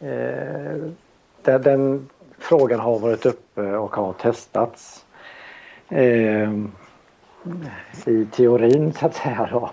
[0.00, 0.76] Eh,
[1.42, 2.08] den, den
[2.38, 5.04] frågan har varit uppe och har testats.
[8.06, 9.70] I teorin så att säga då.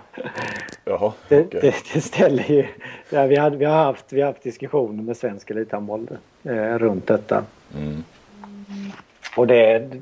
[0.84, 1.60] Jaha, Det, okej.
[1.60, 2.66] det, det ställer ju...
[3.10, 6.06] Ja, vi, hade, vi, har haft, vi har haft diskussioner med svensk elithandboll
[6.42, 7.44] eh, runt detta.
[7.78, 8.02] Mm.
[9.36, 9.98] Och det, det-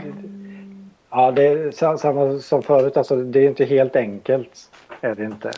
[1.11, 2.97] ja, det är sa- samma som förut.
[2.97, 5.51] Alltså, det är inte helt enkelt är det inte.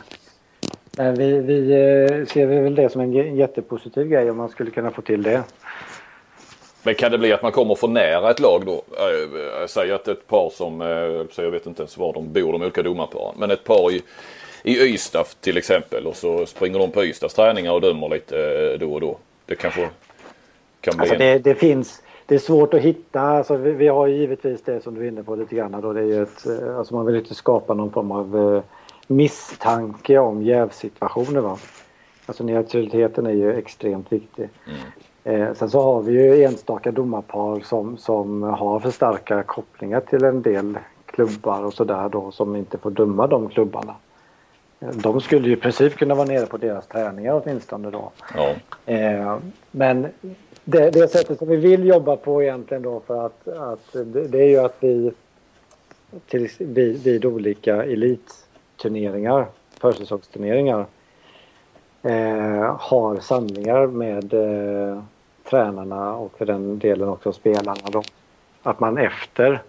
[0.96, 4.90] Men vi, vi eh, ser väl det som en jättepositiv grej om man skulle kunna
[4.90, 5.42] få till det.
[6.82, 8.72] Men kan det bli att man kommer för nära ett lag då?
[8.98, 12.32] Eh, Jag säger att ett par som, eh, så jag vet inte ens var de
[12.32, 13.34] bor, de olika domarparen.
[13.38, 14.02] Men ett par i,
[14.62, 18.38] i Ystad till exempel och så springer de på Ystads träningar och dömer lite
[18.72, 19.16] eh, då och då.
[19.46, 19.88] Det kanske
[20.80, 21.18] kan bli Alltså en...
[21.20, 24.80] det, det finns, det är svårt att hitta, alltså vi, vi har ju givetvis det
[24.80, 25.92] som du är inne på lite grann då.
[25.92, 28.62] Det är ju ett, eh, alltså man vill inte skapa någon form av eh,
[29.06, 31.58] misstanke om jävsituationer va.
[32.26, 34.48] Alltså neutraliteten är ju extremt viktig.
[35.24, 40.24] Eh, sen så har vi ju enstaka domarpar som, som har för starka kopplingar till
[40.24, 43.94] en del klubbar och sådär då som inte får döma de klubbarna.
[44.80, 48.11] Eh, De skulle ju i princip kunna vara nere på deras träningar åtminstone då.
[48.35, 48.54] Ja.
[48.92, 49.37] Eh,
[49.70, 50.06] men
[50.64, 54.42] det, det sättet som vi vill jobba på egentligen då för att, att det, det
[54.42, 55.12] är ju att vi
[56.28, 59.46] till, vid, vid olika elitturneringar,
[59.80, 60.87] försäsongsturneringar
[62.02, 65.02] eh, har samlingar med eh,
[65.50, 68.02] tränarna och för den delen också spelarna då.
[68.62, 69.62] Att man efter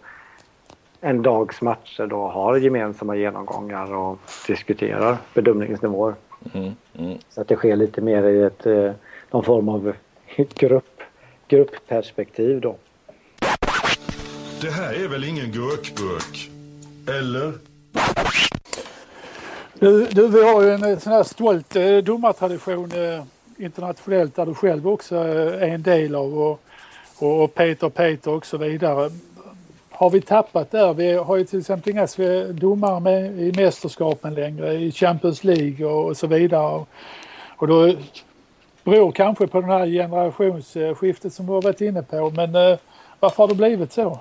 [1.02, 6.16] en dags matcher då har gemensamma genomgångar och diskuterar bedömningsnivåer.
[6.54, 7.18] Mm, mm.
[7.30, 8.92] Så att det sker lite mer i ett, eh,
[9.32, 9.94] någon form av
[10.36, 11.02] grupp,
[11.48, 12.76] gruppperspektiv då.
[14.62, 16.50] Det här är väl ingen gurkburk?
[17.20, 17.54] Eller?
[19.84, 23.24] Du, du, vi har ju en eh, sån här stolt eh, domartradition eh,
[23.58, 26.62] internationellt där du själv också eh, är en del av och,
[27.20, 29.10] och, och Peter Peter och så vidare.
[29.90, 30.94] Har vi tappat där?
[30.94, 32.08] Vi har ju till exempel inga
[32.52, 36.76] domare med i mästerskapen längre, i Champions League och, och så vidare.
[36.76, 36.88] Och,
[37.58, 37.96] och då
[38.84, 42.30] beror kanske på det här generationsskiftet som du har varit inne på.
[42.30, 42.78] Men eh,
[43.20, 44.20] varför har det blivit så?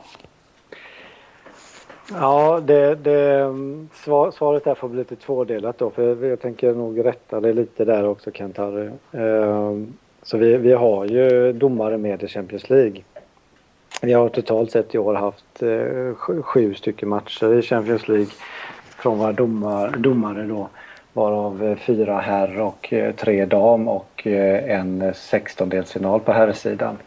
[2.10, 3.54] Ja, det, det,
[3.94, 5.90] svar, svaret där får bli lite tvådelat då.
[5.90, 8.90] För jag tänker nog rätta det lite där också Kent-Harry.
[9.12, 13.02] Ehm, så vi, vi har ju domare med i Champions League.
[14.02, 18.32] Vi har totalt sett i år haft eh, sju, stycken matcher i Champions League
[18.98, 20.68] från våra domar, domare då.
[21.12, 26.98] Varav eh, fyra herr och eh, tre dam och en sextondelsfinal på herrsidan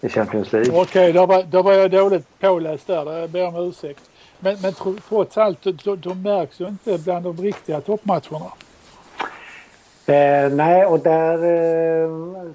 [0.00, 0.80] i Champions League.
[0.80, 3.12] Okej, då, var, då var jag dåligt påläst där.
[3.12, 4.11] Jag ber om ursäkt.
[4.44, 8.52] Men, men tro- trots allt, de, de märks ju inte bland de riktiga toppmatcherna.
[10.06, 12.10] Eh, nej, och där eh,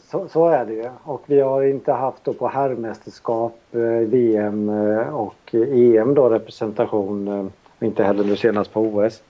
[0.08, 0.90] så, så är det ju.
[1.04, 7.28] Och vi har inte haft då på herrmästerskap, eh, VM eh, och EM då representation.
[7.28, 9.24] Eh, inte heller nu senast på OS.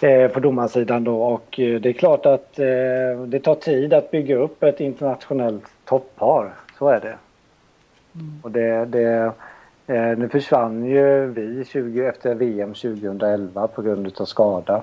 [0.00, 2.52] Eh, på domarsidan då och det är klart att
[3.26, 6.52] det tar tid att bygga upp ett internationellt toppar.
[6.78, 7.14] Så är det.
[8.42, 9.32] Och det, det
[9.86, 14.82] eh, nu försvann ju vi 20, efter VM 2011 på grund av skada.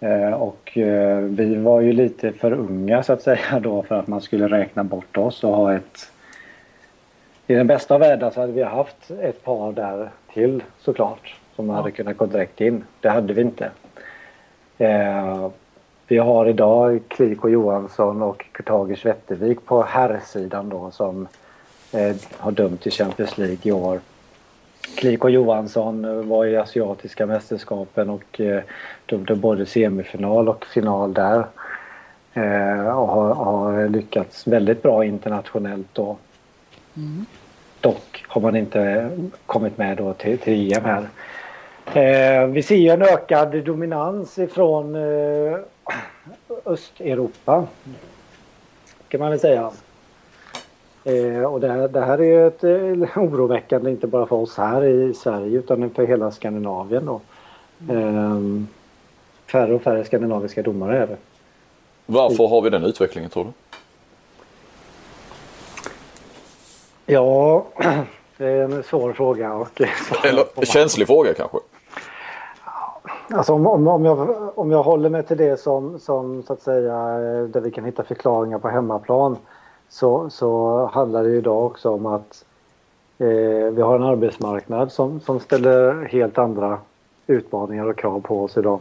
[0.00, 4.06] Eh, och eh, vi var ju lite för unga så att säga då för att
[4.06, 6.12] man skulle räkna bort oss och ha ett...
[7.46, 11.68] I den bästa av världar så hade vi haft ett par där till såklart som
[11.68, 12.84] hade kunnat gå direkt in.
[13.00, 13.70] Det hade vi inte.
[14.78, 15.50] Eh,
[16.06, 21.28] vi har idag Kliko Johansson och Kurtagers Wettervik på herrsidan då som
[21.92, 24.00] eh, har dömt i Champions League i år.
[24.96, 28.62] Kliko Johansson var i asiatiska mästerskapen och eh,
[29.06, 31.44] dömde både semifinal och final där.
[32.34, 36.16] Eh, och har, har lyckats väldigt bra internationellt då.
[37.80, 39.10] Dock har man inte
[39.46, 41.08] kommit med då till, till EM här.
[41.94, 45.58] Eh, vi ser ju en ökad dominans ifrån eh,
[46.64, 47.66] Östeuropa.
[49.08, 49.70] Kan man väl säga.
[51.04, 54.56] Eh, och det här, det här är ju ett eh, oroväckande inte bara för oss
[54.56, 57.20] här i Sverige utan för hela Skandinavien då.
[57.94, 58.40] Eh,
[59.46, 61.16] färre och färre skandinaviska domare är det.
[62.06, 63.50] Varför har vi den utvecklingen tror du?
[67.12, 67.66] Ja,
[68.36, 69.54] det är en svår fråga.
[69.54, 69.80] Och
[70.24, 71.58] Eller känslig fråga kanske?
[73.30, 76.62] Alltså om, om, om, jag, om jag håller mig till det som, som så att
[76.62, 79.36] säga eh, där vi kan hitta förklaringar på hemmaplan
[79.90, 82.44] så, så handlar det idag också om att
[83.18, 86.78] eh, vi har en arbetsmarknad som, som ställer helt andra
[87.26, 88.80] utmaningar och krav på oss idag.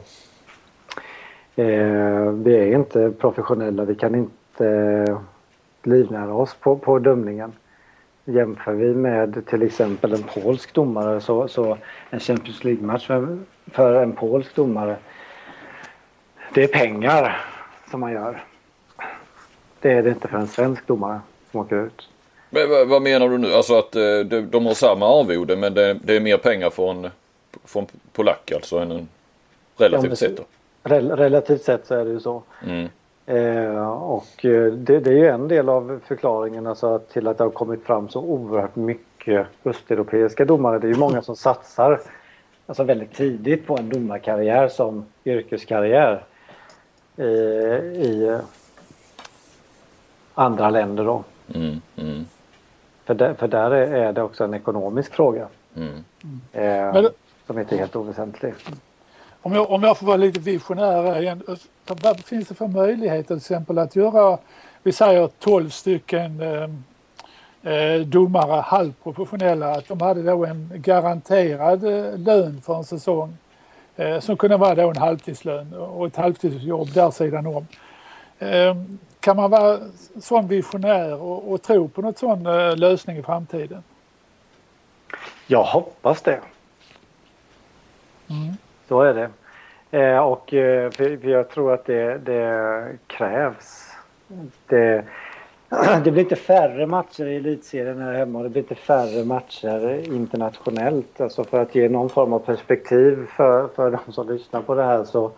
[1.56, 5.18] Eh, vi är inte professionella, vi kan inte eh,
[5.84, 7.52] livnära oss på, på dömningen.
[8.26, 11.78] Jämför vi med till exempel en polsk domare så, så
[12.10, 13.38] en Champions League-match för,
[13.72, 14.96] för en polsk domare
[16.54, 17.46] det är pengar
[17.92, 18.44] som man gör.
[19.82, 21.20] Det är det inte för en svensk domare
[21.52, 22.10] som åker ut.
[22.50, 23.54] Men, vad, menar du nu?
[23.54, 24.20] Alltså att eh,
[24.50, 27.10] de, har samma arvode men det, är mer pengar för en,
[27.64, 29.08] för en polack alltså än en
[29.78, 30.44] Relativt sett då.
[30.84, 32.44] Rel relativt sett så är det ju så.
[32.68, 32.90] Mm.
[33.26, 37.44] Eh, och eh, det, det är ju en del av förklaringen alltså, till att det
[37.44, 40.80] har kommit fram så oerhört mycket östeuropeiska domare.
[40.80, 42.02] Det är ju många som satsar
[42.66, 46.24] alltså väldigt tidigt på en domarkarriär som yrkeskarriär
[47.18, 48.40] eh, i
[50.40, 51.24] andra länder då.
[51.56, 51.82] Mm.
[51.98, 52.26] Mm.
[53.06, 56.04] För, där, för där är, det också en ekonomisk fråga Mm.
[56.52, 57.10] eh, Men-
[57.48, 58.54] som inte är helt oväsentlig.
[59.42, 61.44] Om jag, om jag får vara lite visionär igen.
[61.88, 64.38] Vad finns det för möjligheter till exempel att göra,
[64.84, 72.18] vi säger 12 stycken eh, eh, domare halvprofessionella, att de hade då en garanterad eh,
[72.18, 73.38] lön för en säsong
[73.96, 77.68] eh, som kunde vara då en halvtidslön och ett halvtidsjobb där sidan om.
[79.20, 79.80] Kan man vara
[80.22, 83.84] sån visionär och, och tro på något sån eh, lösning i framtiden?
[85.48, 86.40] Jag hoppas det.
[88.30, 88.54] Mm.
[88.88, 89.30] Så är det.
[89.92, 93.92] Eh, och eh, för, för jag tror att det, det krävs.
[94.68, 95.04] Det,
[96.04, 100.14] det blir inte färre matcher i elitserien här hemma och det blir inte färre matcher
[100.14, 101.22] internationellt.
[101.22, 104.84] Alltså för att ge någon form av perspektiv för, för de som lyssnar på det
[104.84, 105.32] här så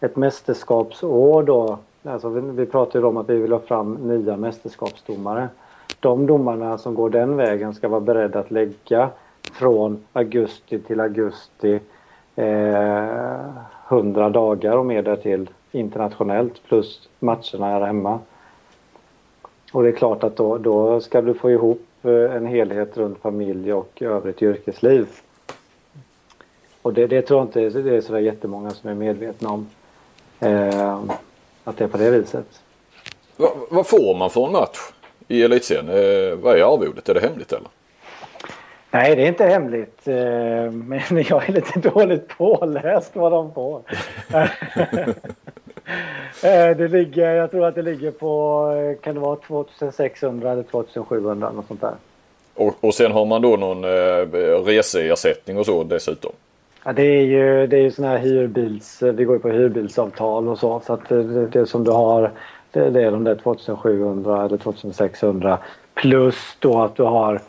[0.00, 1.78] ett mästerskapsår då.
[2.02, 5.48] Alltså vi, vi pratar ju om att vi vill ha fram nya mästerskapsdomare.
[6.00, 9.10] De domarna som går den vägen ska vara beredda att lägga
[9.52, 11.80] från augusti till augusti
[12.36, 13.04] eh,
[13.88, 18.18] 100 dagar och mer därtill internationellt plus matcherna här hemma.
[19.72, 23.18] Och det är klart att då, då ska du få ihop eh, en helhet runt
[23.18, 25.08] familj och övrigt yrkesliv.
[26.82, 29.66] Och det, det tror jag inte det är sådär jättemånga som är medvetna om.
[30.40, 31.00] Eh,
[31.68, 32.46] att det är på det viset.
[33.36, 34.78] Va, vad får man för en match
[35.28, 35.88] i elitserien?
[35.88, 37.08] Eh, vad är arvodet?
[37.08, 37.68] Är det hemligt eller?
[38.90, 40.08] Nej, det är inte hemligt.
[40.08, 40.14] eh,
[40.72, 43.82] Men jag är lite dåligt påläst vad de får.
[46.42, 50.62] Eh, Det ligger, jag tror att det ligger på, eh, kan det vara 2600 eller
[50.62, 51.94] 2700 något sånt där.
[52.54, 56.32] Och, och sen har man då någon eh, reseersättning och så dessutom.
[56.84, 60.48] Ja, det är ju, det är ju såna här hyrbils, vi går ju på hyrbilsavtal
[60.48, 60.80] och så.
[60.80, 62.30] Så att det, det som du har,
[62.70, 65.58] det, det är de där 2700 eller 2600.
[65.94, 67.40] Plus då att du har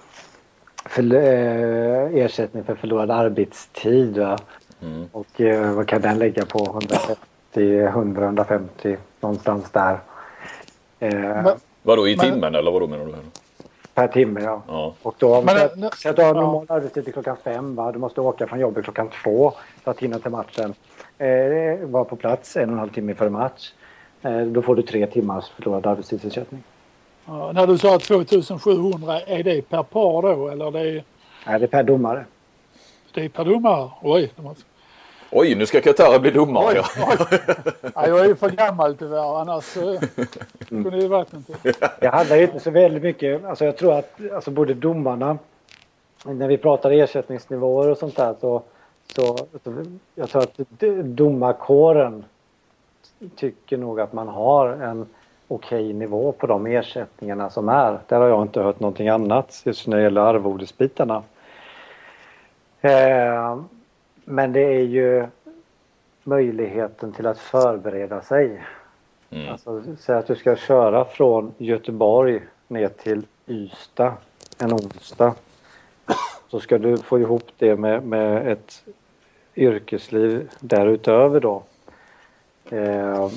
[0.85, 4.17] för, eh, ersättning för förlorad arbetstid.
[4.17, 4.37] Va?
[4.81, 5.05] Mm.
[5.11, 6.59] Och eh, vad kan den lägga på?
[6.59, 9.99] 150, 100, 150 någonstans där.
[10.99, 11.45] Eh, Men-
[11.83, 13.11] Vadå i Men- timmen eller vadå menar du?
[13.99, 14.61] Per timme ja.
[14.67, 14.93] Ja.
[15.01, 16.41] Och då, om Men, du eh, säg att du har ja.
[16.41, 17.75] normal arbetstid till klockan fem.
[17.75, 17.91] Va?
[17.91, 20.73] Du måste åka från jobbet klockan två för att hinna till matchen.
[21.17, 23.71] Eh, vara på plats en och en halv timme före match.
[24.21, 26.63] Eh, då får du tre timmars förlorad arbetstidsersättning.
[27.25, 31.03] Ja, när du sa 2700, är det per par då eller det är,
[31.47, 32.25] Nej, det är per domare.
[33.13, 33.89] det är per domare?
[34.01, 34.63] Oj, det måste...
[35.31, 36.65] Oj, nu ska Qatar bli domare.
[36.67, 37.15] Oj, ja.
[37.31, 37.39] oj.
[37.95, 39.99] Ja, jag är ju för gammal tyvärr annars eh,
[40.67, 41.55] kunde det varit någonting.
[41.99, 43.45] Det handlar ju inte så väldigt mycket.
[43.45, 45.37] Alltså jag tror att alltså både domarna,
[46.25, 48.61] när vi pratar ersättningsnivåer och sånt där så,
[49.15, 49.37] så,
[50.15, 50.59] jag tror att
[51.03, 52.25] domarkåren
[53.35, 55.05] tycker nog att man har en
[55.47, 57.99] okej nivå på de ersättningarna som är.
[58.07, 61.23] Där har jag inte hört någonting annat just när det gäller arvodesbitarna.
[62.81, 63.59] Eh,
[64.29, 65.27] men det är ju
[66.23, 68.63] möjligheten till att förbereda sig.
[69.29, 69.49] Mm.
[69.51, 74.13] Alltså, säg att du ska köra från Göteborg ner till Ystad
[74.57, 75.35] en onsdag.
[76.47, 78.83] Så ska du få ihop det med, med ett
[79.55, 81.63] yrkesliv därutöver då.
[82.69, 83.29] Eh,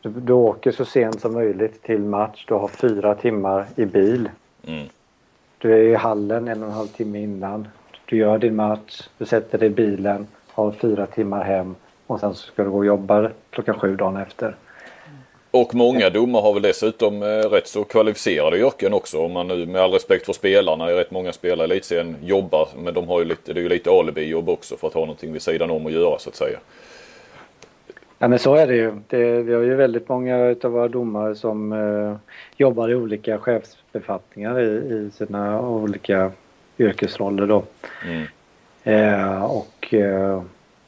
[0.00, 2.44] du, du åker så sent som möjligt till match.
[2.48, 4.30] Du har fyra timmar i bil.
[4.66, 4.88] Mm.
[5.58, 7.68] Du är i hallen en och en halv timme innan.
[8.08, 11.74] Du gör din match, du sätter dig i bilen, har fyra timmar hem
[12.06, 14.56] och sen så ska du gå och jobba klockan sju dagen efter.
[15.50, 19.18] Och många domare har väl dessutom eh, rätt så kvalificerade yrken också.
[19.18, 22.68] Om man nu med all respekt för spelarna, rätt många spelare i elitserien jobbar.
[22.78, 25.32] Men de har ju lite, det är ju lite alibi-jobb också för att ha någonting
[25.32, 26.58] vid sidan om att göra så att säga.
[28.18, 28.92] Ja men så är det ju.
[29.08, 32.16] Det, vi har ju väldigt många utav våra domare som eh,
[32.56, 36.32] jobbar i olika chefsbefattningar i, i sina olika
[36.78, 37.62] yrkesroller då.
[38.04, 38.24] Mm.
[38.84, 40.42] Eh, och eh,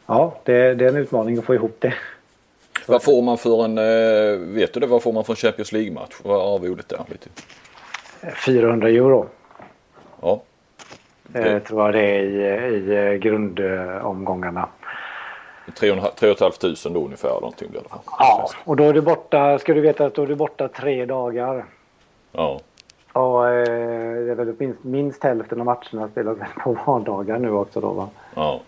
[0.06, 1.94] ja, det, det är en utmaning att få ihop det.
[2.86, 5.72] Vad får man för en, eh, vet du det, vad får man för en Champions
[5.72, 6.14] League-match?
[6.22, 7.00] Vad är arvodet där?
[7.08, 7.28] Lite?
[8.46, 9.26] 400 euro
[10.20, 10.42] Ja.
[11.34, 14.68] eh, Det- tror jag det är i, i eh, grundomgångarna.
[15.78, 17.86] 3 500 då ungefär någonting blir det.
[18.06, 21.06] Ja, och då är du borta, ska du veta att då är du borta tre
[21.06, 21.64] dagar.
[22.32, 22.60] Ja.
[23.18, 27.80] Och eh, det är väl minst, minst hälften av matcherna spelas på vardagar nu också
[27.80, 28.08] då va.
[28.34, 28.60] Ja.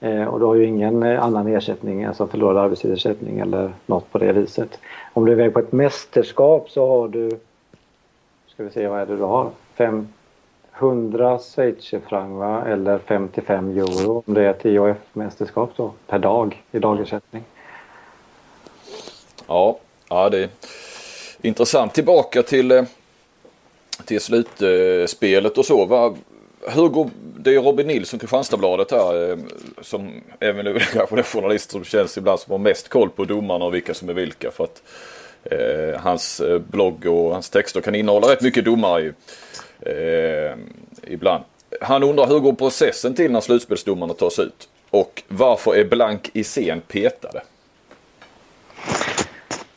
[0.00, 4.18] Eh, och du har ju ingen eh, annan ersättning, alltså förlorad arbetslivsersättning eller något på
[4.18, 4.78] det viset.
[5.12, 7.30] Om du är iväg på ett mästerskap så har du,
[8.46, 12.64] ska vi se vad är det du har, 500 schweizerfranc va?
[12.66, 17.42] eller 55 euro om det är ett IOF-mästerskap då per dag i dagersättning.
[19.46, 19.78] Ja,
[20.08, 20.48] ja det är
[21.42, 21.94] intressant.
[21.94, 22.86] Tillbaka till,
[24.04, 25.84] till slutspelet och så.
[25.84, 26.16] Va?
[26.68, 29.36] Hur går, det är Robin Nilsson, Kristianstadsbladet här, eh,
[29.82, 33.74] som även kanske den journalist som känns ibland som har mest koll på domarna och
[33.74, 34.50] vilka som är vilka.
[34.50, 34.82] För att
[35.44, 39.12] eh, hans eh, blogg och hans texter kan innehålla rätt mycket domare
[39.80, 40.56] eh,
[41.02, 41.44] ibland.
[41.80, 44.68] Han undrar hur går processen till när slutspelsdomarna tas ut?
[44.90, 47.42] Och varför är Blank i scen petade?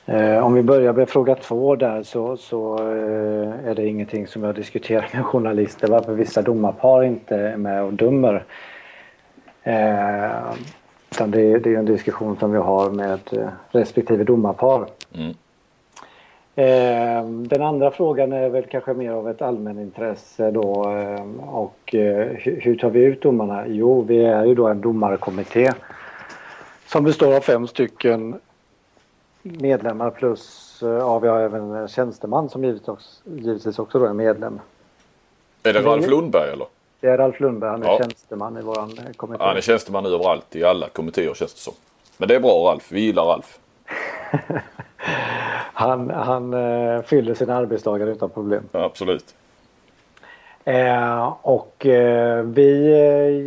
[0.10, 4.44] Eh, om vi börjar med fråga två där så, så eh, är det ingenting som
[4.44, 8.44] jag diskuterar med journalister varför vissa domarpar inte är med och dömer.
[9.64, 10.54] Eh,
[11.12, 13.20] utan det, det är en diskussion som vi har med
[13.72, 14.86] respektive domarpar.
[15.16, 15.34] Mm.
[16.56, 22.60] Eh, den andra frågan är väl kanske mer av ett allmänintresse då eh, och hur,
[22.62, 23.68] hur tar vi ut domarna?
[23.68, 25.72] Jo, vi är ju då en domarkommitté
[26.86, 28.36] som består av fem stycken
[29.60, 34.06] medlemmar plus eh, ja, vi har även en tjänsteman som givetvis också, givetvis också då
[34.06, 34.60] är medlem.
[35.64, 36.68] Är det Ralf Lundberg eller?
[37.00, 37.98] Det är Ralf Lundberg, han är Ja.
[37.98, 39.44] tjänsteman i våran eh, kommitté.
[39.44, 41.74] Han är tjänsteman överallt i alla kommittéer känns det som.
[42.18, 43.60] Men det är bra Ralf, vi gillar Ralf.
[45.74, 48.64] Han, han eh, fyller sina arbetsdagar utan problem.
[48.72, 49.36] Ja, absolut.
[50.68, 52.92] Eh, och eh, vi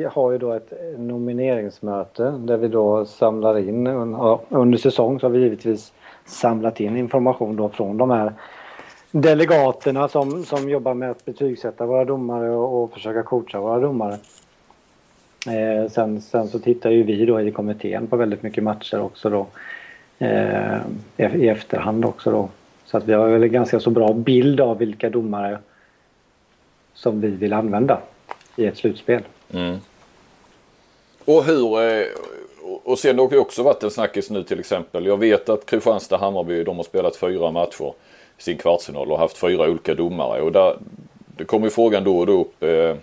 [0.02, 3.86] eh, har ju då ett nomineringsmöte där vi då samlar in,
[4.48, 5.92] under säsong så har vi givetvis
[6.24, 8.32] samlat in information då från de här
[9.10, 14.18] delegaterna som, som jobbar med att betygsätta våra domare och, och försöka coacha våra domare.
[15.46, 19.30] Eh, sen, sen så tittar ju vi då i kommittén på väldigt mycket matcher också
[19.30, 19.46] då
[20.18, 20.76] eh,
[21.16, 22.48] e-, i efterhand också då.
[22.84, 25.58] Så att vi har väl en ganska så bra bild av vilka domare
[27.00, 28.00] som vi vill använda
[28.56, 29.22] i ett slutspel.
[29.54, 29.76] Mm.
[31.24, 32.06] Och hur, eh,
[32.84, 35.06] och- sen har det också varit en snackis nu till exempel.
[35.06, 37.92] Jag vet att Kristianstad Hammarby de har spelat fyra matcher
[38.38, 40.40] i sin kvartsfinal och haft fyra olika domare.
[40.42, 40.76] Och där,
[41.36, 42.62] det kommer ju frågan då och då upp.
[42.62, 42.96] Eh,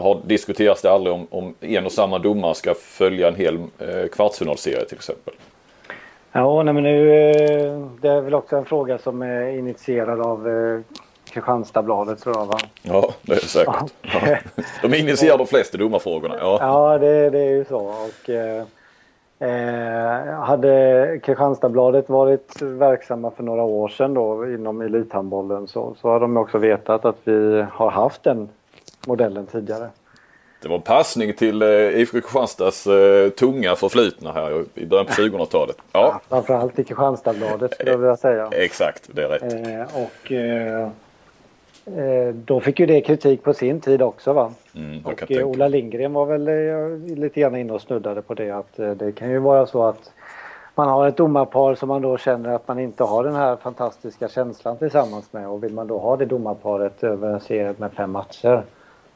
[0.00, 4.06] har diskuterats det aldrig om, om en och samma domare ska följa en hel eh,
[4.12, 5.34] kvartsfinalserie till exempel?
[6.32, 7.06] Ja, nej, men nu,
[8.00, 10.48] det är väl också en fråga som är initierad av
[11.36, 12.58] Kristianstadsbladet tror jag va?
[12.82, 13.92] Ja, det är säkert.
[14.02, 14.36] Ja.
[14.82, 16.36] De initierar de flesta domarfrågorna.
[16.40, 16.58] Ja.
[16.60, 17.78] Ja, det, det är ju så.
[17.78, 18.64] Och, eh,
[19.38, 26.20] eh, hade Kristianstadsbladet varit verksamma för några år sedan då inom elithandbollen så, så har
[26.20, 28.48] de också vetat att vi har haft den
[29.06, 29.88] modellen tidigare.
[30.62, 35.12] Det var en passning till eh, IFK Kristianstads eh, tunga förflutna här i början på
[35.12, 35.76] 2000-talet.
[35.92, 38.48] Ja, Framförallt i Kristianstadsbladet skulle jag vilja säga.
[38.52, 39.08] exakt.
[39.12, 39.42] Det är rätt.
[39.42, 40.88] Eh, och eh,
[42.32, 44.52] då fick ju det kritik på sin tid också va?
[44.74, 45.46] Mm, Och eh, tänka.
[45.46, 49.12] Ola Lindgren var väl eh, lite grann inne och snuddade på det att eh, det
[49.12, 50.12] kan ju vara så att
[50.74, 54.28] man har ett domarpar som man då känner att man inte har den här fantastiska
[54.28, 58.10] känslan tillsammans med och vill man då ha det domarparet över en serie med fem
[58.10, 58.62] matcher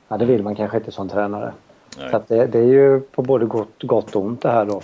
[0.08, 1.52] Ja, det vill man kanske inte som tränare.
[1.98, 2.10] Nej.
[2.10, 4.80] Så det, det är ju på både gott, gott och ont det här då.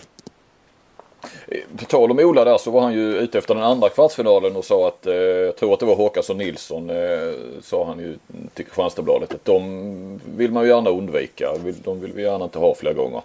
[1.78, 4.64] På tal om Ola där så var han ju ute efter den andra kvartsfinalen och
[4.64, 8.16] sa att, eh, jag tror att det var Håkansson Nilsson, eh, sa han ju
[8.54, 11.52] till Kristianstadsbladet, att de vill man ju gärna undvika.
[11.84, 13.22] De vill vi gärna inte ha flera gånger.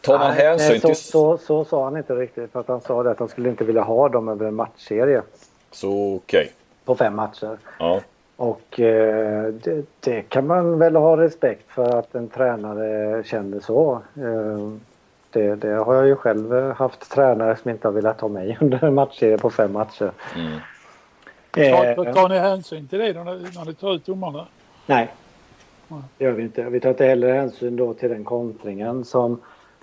[0.00, 0.96] Tar man Nej, hänsyn nej, så, till...
[0.96, 2.52] så, så sa han inte riktigt.
[2.52, 5.22] För att han sa det att han skulle inte vilja ha dem över en matchserie
[5.70, 6.52] Så okej.
[6.84, 7.58] på fem matcher.
[7.78, 8.00] Ja.
[8.36, 14.02] Och eh, det, det kan man väl ha respekt för att en tränare känner så.
[14.16, 14.72] Eh,
[15.30, 18.58] det, det har jag ju själv eh, haft tränare som inte har velat ha mig
[18.60, 20.12] under en matchserie på fem matcher.
[20.36, 20.58] Mm.
[21.50, 24.46] Tar, Eh, tar ni hänsyn till det när ni, när ni tar ut domarna?
[24.86, 25.08] nej,
[25.88, 26.00] Nej.
[26.18, 26.62] det gör vi inte.
[26.62, 29.40] Vi tar inte heller hänsyn då till den kontringen som,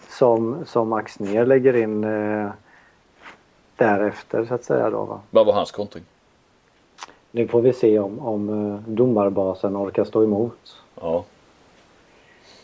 [0.09, 2.49] som, som Axnér lägger in eh,
[3.75, 4.89] därefter så att säga.
[4.89, 5.21] Då, va?
[5.29, 6.03] Vad var hans kontring?
[7.31, 10.77] Nu får vi se om, om eh, domarbasen orkar stå emot.
[11.01, 11.23] Ja.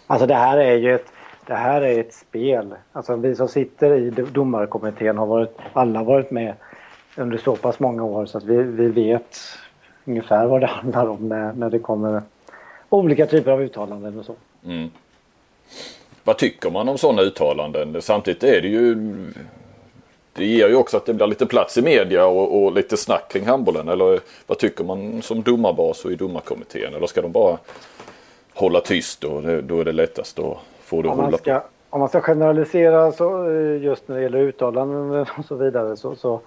[0.07, 1.11] Alltså det här är ju ett,
[1.51, 2.75] det här är ett spel.
[2.91, 6.53] Alltså vi som sitter i domarkommittén har varit, alla varit med
[7.15, 9.39] under så pass många år så att vi, vi vet
[10.05, 12.21] ungefär vad det handlar om när, när det kommer
[12.89, 14.35] olika typer av uttalanden och så.
[14.65, 14.89] Mm.
[16.23, 18.01] Vad tycker man om sådana uttalanden?
[18.01, 18.95] Samtidigt är det ju...
[20.33, 23.31] Det ger ju också att det blir lite plats i media och, och lite snack
[23.31, 23.87] kring handbollen.
[23.87, 26.93] Eller vad tycker man som domarbas och i domarkommittén?
[26.93, 27.57] Eller ska de bara
[28.53, 30.57] hålla tyst och då är det lättast att
[30.91, 31.65] få det att Om man, rulla ska, på?
[31.89, 36.15] om man ska generalisera så eh, just när det gäller uttalanden och så vidare så,
[36.15, 36.39] så,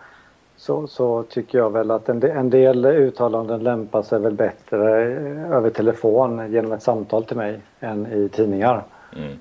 [0.56, 5.02] så, så tycker jag väl att en, de- en del uttalanden lämpar sig väl bättre
[5.02, 8.82] eh, över telefon genom ett samtal till mig än i tidningar.
[9.16, 9.38] Mm.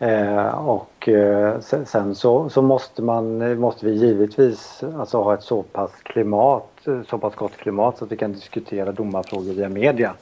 [0.00, 5.42] Eh, och eh, sen, sen så, så måste, man, måste vi givetvis alltså, ha ett
[5.42, 9.68] så pass, klimat, eh, så pass gott klimat så att vi kan diskutera domarfrågor via
[9.68, 10.14] media.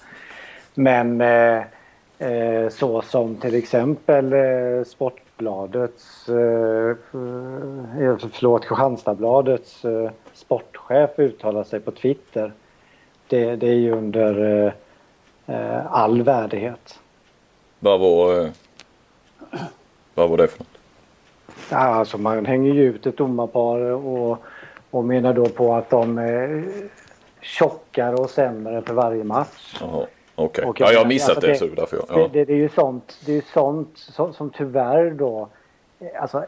[0.75, 1.63] Men eh,
[2.19, 11.81] eh, så som till exempel eh, Sportbladets, eh, eh, förlåt Kristianstadsbladets eh, sportchef uttalar sig
[11.81, 12.53] på Twitter.
[13.29, 14.73] Det, det är ju under eh,
[15.57, 16.99] eh, all värdighet.
[17.79, 18.51] Vad var, eh,
[20.15, 20.69] vad var det för något?
[21.71, 24.39] Ja, alltså man hänger ju ut ett domarpar och,
[24.91, 26.65] och menar då på att de är
[27.41, 29.77] tjockare och sämre för varje match.
[29.81, 30.07] Jaha,
[30.37, 30.65] okej.
[30.65, 32.29] Och Ja, jag har missat alltså det, så därför jag, Det, ja.
[32.33, 35.49] det, det är ju sånt, det är ju sånt som, som tyvärr då
[36.01, 36.45] eh, alltså,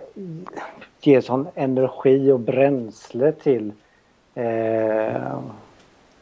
[1.01, 3.73] ger sån energi och bränsle till
[4.35, 5.33] eh,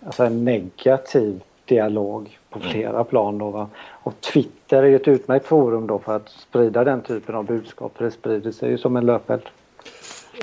[0.06, 2.70] alltså en negativ dialog på Mm.
[2.70, 3.38] flera plan.
[3.38, 3.68] Då, va?
[4.02, 7.92] Och Twitter är ju ett utmärkt forum då för att sprida den typen av budskap.
[7.96, 9.42] För det sprider sig ju som en löpeld.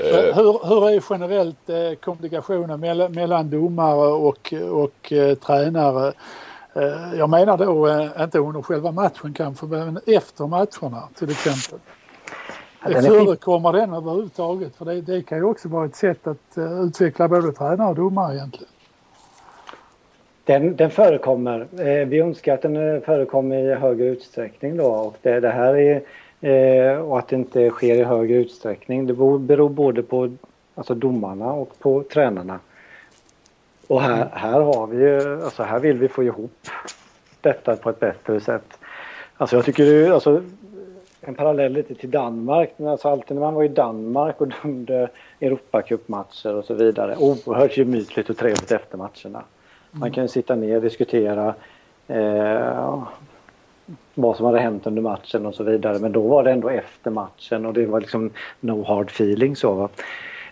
[0.04, 6.14] Eh, Hur, hur är generellt eh, kommunikationen mellan, mellan domare och, och eh, tränare?
[6.76, 11.80] Eh, jag menar då eh, inte under själva matchen kanske, men efter matcherna till exempel.
[12.86, 13.02] Ja.
[13.02, 14.76] Förekommer den överhuvudtaget?
[14.76, 17.96] För det, det kan ju också vara ett sätt att eh, utveckla både tränare och
[17.96, 18.70] domare egentligen.
[20.46, 21.68] Den, den förekommer.
[22.06, 24.86] Vi önskar att den förekommer i högre utsträckning då.
[24.86, 26.04] Och det, det här
[26.42, 29.08] är, och att det inte sker i högre utsträckning.
[29.08, 30.32] Det beror, beror både på
[30.76, 32.60] alltså domarna och på tränarna.
[33.94, 36.68] Och här, här har vi ju, alltså här vill vi få ihop
[37.42, 38.80] detta på ett bättre sätt.
[39.38, 40.42] Alltså jag tycker det är, alltså
[41.22, 42.74] en parallell lite till Danmark.
[42.78, 47.16] Men Alltså alltid när man var i Danmark och dömde Europacupmatcher och så vidare.
[47.20, 49.44] Oerhört gemytligt och trevligt efter matcherna.
[49.92, 51.54] Man kan ju sitta ner och diskutera
[52.08, 53.04] eh,
[54.14, 56.00] vad som hade hänt under matchen och så vidare.
[56.00, 58.30] Men då var det ändå efter matchen och det var liksom
[58.60, 59.74] no hard feeling så.
[59.74, 59.90] Va?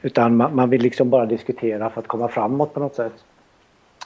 [0.02, 3.14] Utan man, man vill liksom bara diskutera för att komma framåt på något sätt.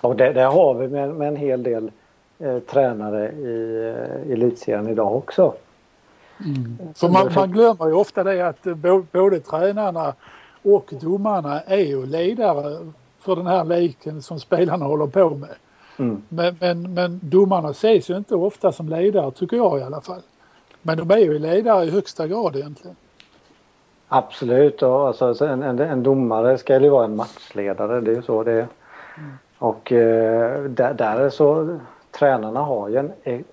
[0.02, 1.92] Och det, det har vi med, med en hel del
[2.40, 3.86] eh, tränare i
[4.26, 5.54] eh, elitserien idag också.
[6.96, 10.14] För man, man glömmer ju ofta det att eh, bo- både tränarna
[10.64, 15.56] och domarna är ju ledare för den här leken som spelarna håller på med.
[15.98, 16.22] Mm.
[16.30, 20.22] Men, men, men domarna ses ju inte ofta som ledare tycker jag i alla fall.
[20.82, 22.96] Men de är ju ledare i högsta grad egentligen.
[24.08, 24.84] Absolut.
[24.84, 28.02] Och alltså, så en, en, en domare ska ju vara en matchledare.
[28.02, 28.68] Det är ju så det är.
[29.58, 31.80] Och eh, där, där är så
[32.12, 33.44] tränarna har ju en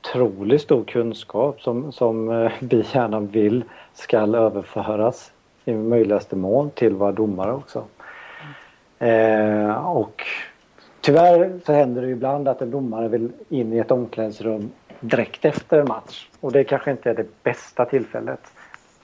[0.00, 5.32] otroligt stor kunskap som, som eh, vi gärna vill ska överföras
[5.64, 7.84] i möjligaste mån till våra domare också.
[8.98, 10.22] Eh, och
[11.00, 15.78] tyvärr så händer det ibland att en domare vill in i ett omklädningsrum direkt efter
[15.78, 16.28] en match.
[16.40, 18.40] Och det kanske inte är det bästa tillfället.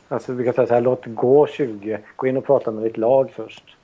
[0.09, 2.97] Alltså vi kan säga så här, låt gå 20, gå in och prata med ditt
[2.97, 3.76] lag först.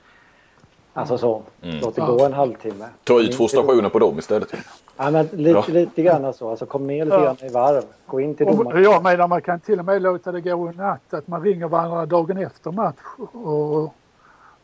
[0.95, 1.77] Alltså så, Mm.
[1.83, 2.07] låt det Ja.
[2.07, 2.85] gå en halvtimme.
[3.05, 4.53] Ta ut frustrationen på dem istället.
[4.97, 5.65] Ja, men lite, Ja.
[5.69, 7.23] lite grann så, alltså kom ner lite Ja.
[7.23, 7.83] grann i varv.
[8.07, 8.83] Gå in till Och domaren.
[8.83, 11.69] jag menar man kan till och med låta det gå en natt att man ringer
[11.69, 12.97] varandra dagen efter match.
[13.33, 13.95] Och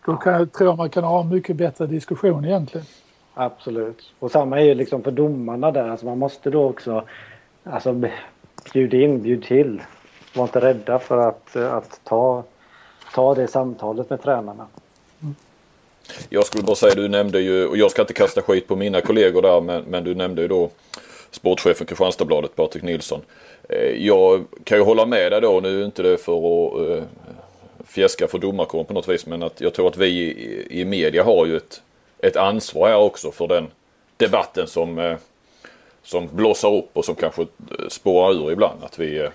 [0.07, 2.87] då kan, jag tror jag man kan ha en mycket bättre diskussion egentligen.
[3.35, 4.13] Absolut.
[4.19, 5.89] Och samma är ju liksom för domarna där.
[5.89, 7.05] Alltså man måste då också
[7.65, 8.13] alltså, b-
[8.73, 9.83] bjud in, bjud till.
[10.37, 12.43] Var inte rädda för att, eh, att ta,
[13.15, 14.67] ta det samtalet med tränarna.
[16.29, 19.01] Jag skulle bara säga, du nämnde ju, och jag ska inte kasta skit på mina
[19.01, 20.71] kollegor där, men, men du nämnde ju då
[21.31, 23.21] sportchefen Kristianstadsbladet, Patrik Nilsson.
[23.69, 27.05] Eh, jag kan ju hålla med dig då, nu är inte det för att eh,
[27.87, 31.25] fjäska för domarkåren på något vis, men att jag tror att vi i, i media
[31.25, 31.83] har ju ett,
[32.19, 33.67] ett ansvar här också för den
[34.17, 35.17] debatten som, eh,
[36.03, 37.47] som blossar upp och som kanske
[37.89, 38.85] spårar ur ibland.
[38.85, 39.29] Att vi,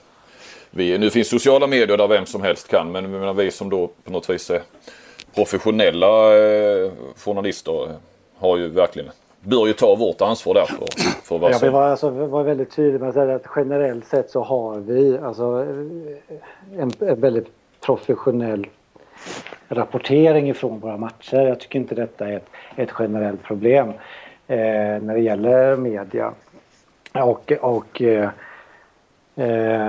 [0.69, 4.11] vi, nu finns sociala medier där vem som helst kan, men vi som då på
[4.11, 4.61] något vis är
[5.35, 7.89] professionella eh, journalister
[8.37, 9.09] har ju verkligen,
[9.39, 10.87] bör ju ta vårt ansvar där för,
[11.23, 11.73] för vad Jag vill som...
[11.73, 15.65] vara, alltså, vara väldigt tydlig med att säga att generellt sett så har vi alltså,
[16.29, 17.47] eh, en, en väldigt
[17.85, 18.67] professionell
[19.69, 21.37] rapportering ifrån våra matcher.
[21.37, 23.89] Jag tycker inte detta är ett, ett generellt problem
[24.47, 24.57] eh,
[25.01, 26.33] när det gäller media.
[27.13, 28.29] Och, och, eh,
[29.35, 29.82] eh,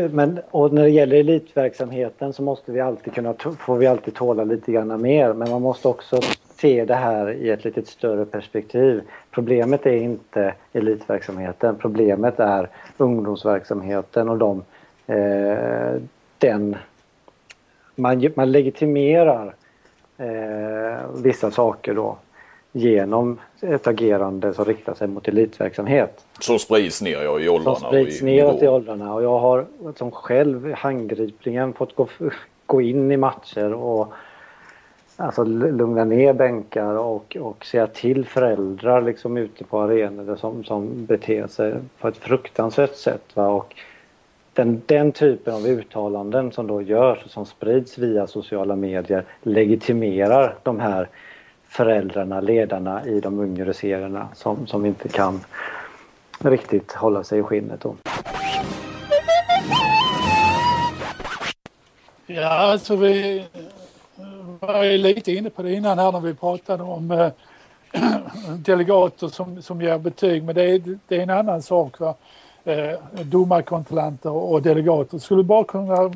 [0.00, 4.14] det, men, och när det gäller elitverksamheten så måste vi alltid kunna, får vi alltid
[4.14, 5.32] tåla lite grann mer.
[5.32, 6.20] Men man måste också
[6.60, 9.02] se det här i ett lite större perspektiv.
[9.30, 11.76] Problemet är inte elitverksamheten.
[11.76, 14.62] Problemet är ungdomsverksamheten och de
[15.06, 16.00] eh,
[16.38, 16.76] den...
[17.94, 19.54] Man, man legitimerar
[20.18, 22.16] eh, vissa saker då
[22.72, 26.24] genom ett agerande som riktar sig mot elitverksamhet.
[26.40, 27.78] Som sprids ner ja, i åldrarna?
[27.78, 29.66] Som sprids neråt i åldrarna och jag har
[29.96, 32.08] som själv handgripligen fått gå,
[32.66, 34.12] gå in i matcher och
[35.16, 41.06] alltså, lugna ner bänkar och, och säga till föräldrar liksom ute på arenor som, som
[41.06, 43.24] beter sig på ett fruktansvärt sätt.
[43.34, 43.48] Va?
[43.48, 43.74] Och
[44.52, 50.54] den, den typen av uttalanden som då görs och som sprids via sociala medier legitimerar
[50.62, 51.08] de här
[51.68, 55.40] föräldrarna, ledarna i de yngre serierna som, som inte kan
[56.38, 57.80] riktigt hålla sig i skinnet.
[57.80, 57.94] Då.
[62.26, 63.44] Ja, alltså vi
[64.60, 67.30] var ju lite inne på det innan här när vi pratade om äh,
[68.58, 72.00] delegater som, som ger betyg, men det är, det är en annan sak.
[72.00, 72.14] Va?
[72.64, 75.18] Äh, domarkontrollanter och delegater.
[75.18, 76.12] Skulle du bara kunna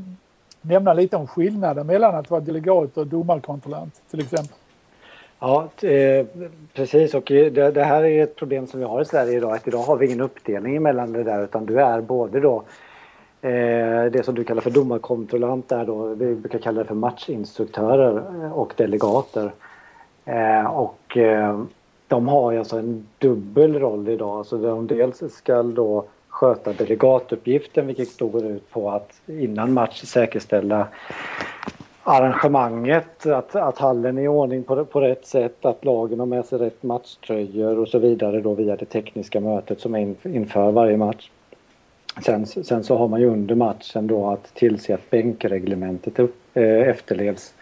[0.61, 4.57] nämna lite om skillnaden mellan att vara delegat och domarkontrollant till exempel?
[5.45, 6.27] Ja, eh,
[6.73, 7.15] precis.
[7.15, 9.53] Och eh, det, det, här är ett problem som vi har i Sverige idag.
[9.53, 12.63] Att idag har vi ingen uppdelning mellan det där utan du är både då
[13.41, 18.17] eh, det som du kallar för domarkontrollant där då, vi brukar kalla det för matchinstruktörer
[18.17, 19.53] eh, och delegater.
[20.25, 21.63] Eh, och eh,
[22.09, 24.39] de har alltså en dubbel roll idag.
[24.39, 30.03] Alltså de dels ska då sköta delegatuppgiften vilket då går ut på att innan match
[30.03, 30.89] säkerställa
[32.03, 36.45] arrangemanget, att, att hallen är i ordning på, på rätt sätt, att lagen har med
[36.45, 40.97] sig rätt matchtröjor och så vidare då via det tekniska mötet som är inför varje
[40.97, 41.31] match.
[42.25, 46.19] Sen, sen så har man ju under matchen då att tillse att bänkreglementet
[46.55, 47.55] eh, efterlevs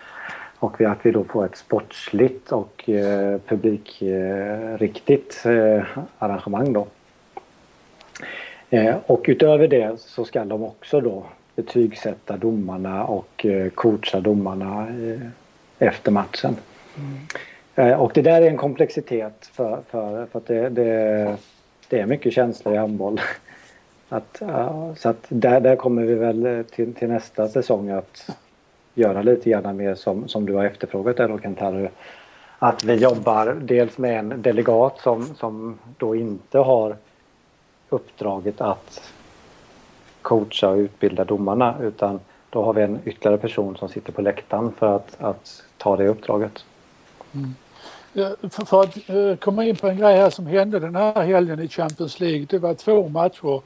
[0.58, 5.84] och att vi då får ett sportsligt och eh, publikriktigt eh, eh,
[6.18, 6.86] arrangemang då.
[8.70, 11.24] Eh, och utöver det så ska de också då
[11.62, 15.20] betygsätta domarna och eh, coacha domarna eh,
[15.78, 16.56] efter matchen.
[17.76, 18.00] Mm.
[18.00, 21.36] Och det där är en komplexitet för, för, för att det, det,
[21.88, 23.20] det är mycket känslor i handboll.
[24.12, 24.42] Att,
[24.96, 28.30] så att där, där kommer vi väl till, till nästa säsong att
[28.94, 31.58] göra lite grann mer som, som du har efterfrågat där då Kent
[32.58, 36.96] Att vi jobbar dels med en delegat som, som då inte har
[37.88, 39.12] uppdraget att
[40.22, 44.72] coacha och utbilda domarna utan då har vi en ytterligare person som sitter på läktaren
[44.78, 46.64] för att, att ta det uppdraget.
[47.34, 47.54] Mm.
[48.50, 51.60] För, för, att uh, komma in på en grej här som hände den här helgen
[51.60, 52.46] i Champions League.
[52.50, 53.60] Det var två matcher.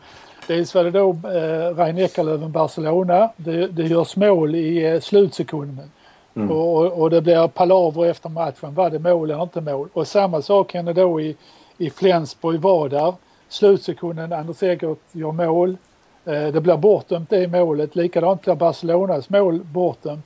[0.46, 3.28] Dels var det då uh, Rein Eckerlöven-Barcelona.
[3.36, 5.90] Det, det görs mål i uh, slutsekunden.
[6.36, 6.50] Mm.
[6.50, 8.74] Och, och, det blir palaver efter matchen.
[8.74, 9.88] Var det mål eller inte mål?
[9.92, 11.36] Och samma sak hände då i,
[11.78, 13.14] i Flensburg-Vadar.
[13.48, 15.76] Slutsekunden, Anders Egert gör mål.
[16.24, 17.96] Eh, det blir bortdömt det målet.
[17.96, 20.24] Likadant blir Barcelonas mål bortdömt.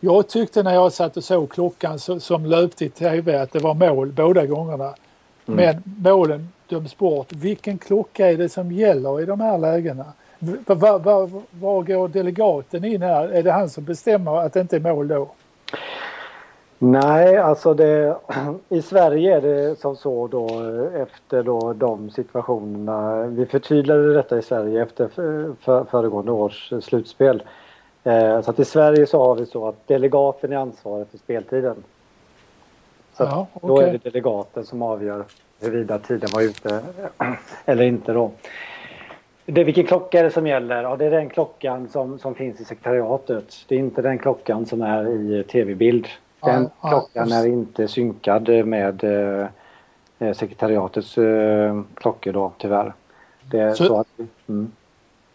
[0.00, 3.74] Jag tyckte när jag satt och såg klockan som löpte i tv att det var
[3.74, 4.94] mål båda gångerna.
[5.46, 5.56] Mm.
[5.56, 7.32] Men målen döms bort.
[7.32, 10.04] Vilken klocka är det som gäller i de här lägena?
[10.66, 13.28] Var, var, var går delegaten in här?
[13.28, 15.30] Är det han som bestämmer att det inte är mål då?
[16.84, 18.16] Nej, alltså det,
[18.68, 20.46] i Sverige är det som så då
[20.94, 23.26] efter då de situationerna.
[23.26, 25.08] Vi förtydligade detta i Sverige efter
[25.60, 27.42] för, föregående års slutspel.
[28.04, 31.76] Eh, så att i Sverige så har vi så att delegaten är ansvarig för speltiden.
[33.14, 33.68] Så ja, okay.
[33.68, 35.24] då är det delegaten som avgör
[35.60, 36.80] huruvida tiden var ute
[37.64, 38.30] eller inte då.
[39.46, 40.82] Det, vilken klocka är det som gäller?
[40.82, 43.54] Ja, det är den klockan som, som finns i sekretariatet.
[43.68, 46.08] Det är inte den klockan som är i tv-bild.
[46.44, 49.46] Den ja, klockan ja, är inte synkad med eh,
[50.18, 52.94] eh, sekretariatets eh, klockor då tyvärr.
[53.50, 54.06] Det så, så att,
[54.48, 54.72] mm.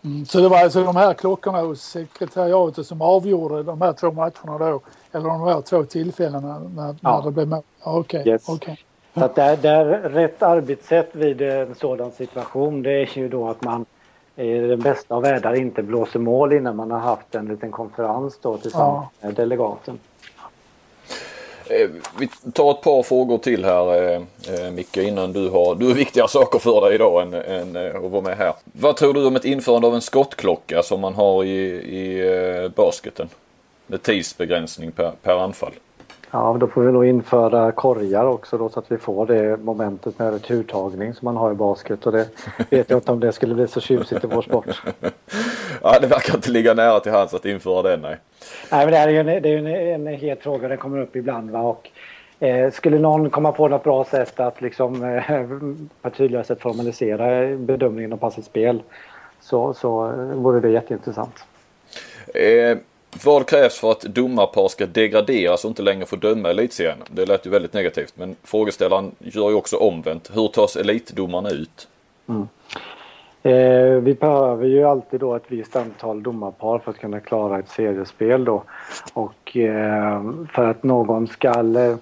[0.04, 4.12] Mm, så det var alltså de här klockorna hos sekretariatet som avgjorde de här två
[4.12, 4.82] matcherna då?
[5.12, 7.18] Eller de här två tillfällena när, ja.
[7.18, 7.62] när det blev mål?
[7.84, 8.22] Okej.
[8.22, 8.50] Okay, yes.
[8.50, 8.76] okay.
[9.14, 13.64] Så att där, där rätt arbetssätt vid en sådan situation det är ju då att
[13.64, 13.86] man
[14.36, 18.40] i den bästa av världar inte blåser mål innan man har haft en liten konferens
[18.42, 19.28] då tillsammans ja.
[19.28, 20.00] med delegaten.
[21.70, 21.90] Eh,
[22.20, 24.22] vi tar ett par frågor till här eh,
[24.54, 28.12] eh, Micke innan du har, du har viktiga saker för dig idag än, än att
[28.12, 28.54] vara med här.
[28.64, 33.30] Vad tror du om ett införande av en skottklocka som man har i, i basketen?
[33.88, 35.74] Med tidsbegränsning per, per anfall.
[36.32, 40.20] Ja, då får vi nog införa korgar också då så att vi får det momentet
[40.20, 42.28] med returtagning som man har i basket och det
[42.70, 44.66] vet jag inte om det skulle bli så tjusigt i vår sport.
[45.84, 48.18] ja, det verkar inte ligga nära till hands att införa den, nej.
[48.72, 51.02] Nej, men det här är ju en, det är en, en het fråga, den kommer
[51.02, 51.90] upp ibland va och
[52.40, 55.48] eh, skulle någon komma på något bra sätt att liksom eh,
[56.02, 58.82] på ett tydligare sätt formalisera bedömningen av passets spel
[59.42, 61.44] så, så vore det jätteintressant.
[62.34, 62.78] Eh,
[63.24, 66.98] vad krävs för att domarpar ska degraderas och inte längre få döma elitserien?
[67.10, 70.32] Det lät ju väldigt negativt men frågeställaren gör ju också omvänt.
[70.34, 71.88] Hur tas elitdomarna ut?
[72.30, 72.48] Mm.
[73.44, 77.70] Eh, vi behöver ju alltid då ett visst antal domarpar för att kunna klara ett
[77.70, 78.64] seriespel då.
[79.14, 80.22] Och eh,
[80.54, 81.98] för att någon ska eh,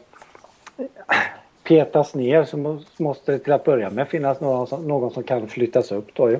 [1.63, 5.47] petas ner så måste det till att börja med finnas någon som, någon som kan
[5.47, 6.39] flyttas upp då ju.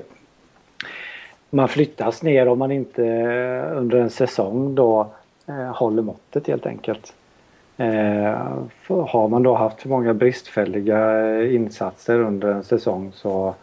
[1.50, 5.06] Man flyttas ner om man inte eh, under en säsong då
[5.46, 7.14] eh, håller måttet helt enkelt.
[7.76, 8.38] Eh,
[8.88, 13.54] har man då haft för många bristfälliga eh, insatser under en säsong så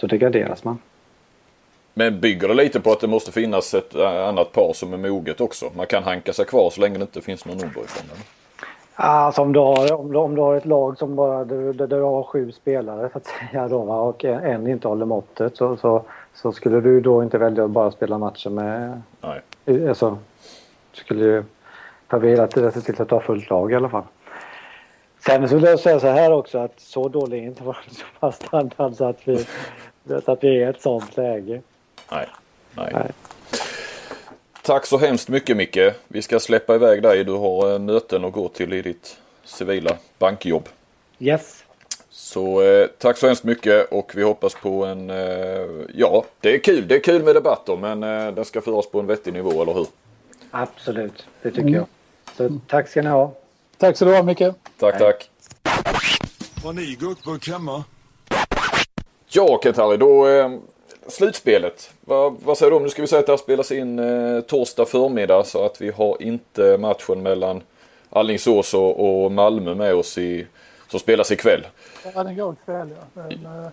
[0.00, 0.78] så degraderas man.
[1.94, 4.98] Men bygger det lite på att det måste finnas ett eh, annat par som är
[4.98, 5.70] moget också?
[5.76, 8.04] Man kan hanka sig kvar så länge det inte finns någon underifrån?
[8.94, 11.86] Alltså om du, har, om, du, om du har ett lag som bara där, där
[11.86, 15.76] du har sju spelare så att säga då, och en, en inte håller måttet så,
[15.76, 19.02] så, så, skulle du då inte välja att bara spela matchen med...
[19.20, 19.88] Nej.
[19.88, 20.18] Alltså,
[20.92, 21.44] skulle ju
[22.08, 24.04] ta hela tiden se till att du har fullt lag i alla fall.
[25.26, 29.04] Sen vill jag säga så här också att så dålig är inte vår standard så
[29.04, 29.46] att vi
[30.08, 31.62] så att vi är i ett sånt läge.
[32.10, 32.28] Nej.
[32.74, 32.90] Nej.
[32.92, 33.12] Nej.
[34.62, 35.78] Tack så hemskt mycket Micke.
[36.08, 37.24] Vi ska släppa iväg dig.
[37.24, 40.68] Du har eh, möten att gå till i ditt civila bankjobb.
[41.18, 41.64] Yes.
[42.10, 46.58] Så eh, tack så hemskt mycket och vi hoppas på en, eh, ja det är
[46.58, 46.88] kul.
[46.88, 49.74] Det är kul med debatter men eh, den ska föras på en vettig nivå, eller
[49.74, 49.86] hur?
[50.50, 51.74] Absolut, det tycker mm.
[51.74, 51.86] jag.
[52.36, 53.32] Så tack ska ni ha.
[53.76, 54.42] Tack så du ha Micke.
[54.78, 55.30] Tack, tack.
[56.64, 57.84] Har ni gurkburk hemma?
[59.30, 60.50] Ja, Kent-Harry, då eh,
[61.06, 61.90] slutspelet.
[62.00, 64.40] Va, vad säger du om, nu ska vi säga att det här spelas in eh,
[64.40, 67.62] torsdag förmiddag så att vi har inte matchen mellan
[68.10, 70.46] Alingsås och, och Malmö med oss i,
[70.88, 71.66] som spelas ikväll.
[72.14, 73.22] Ja, den går ikväll ja.
[73.22, 73.66] Men, eh,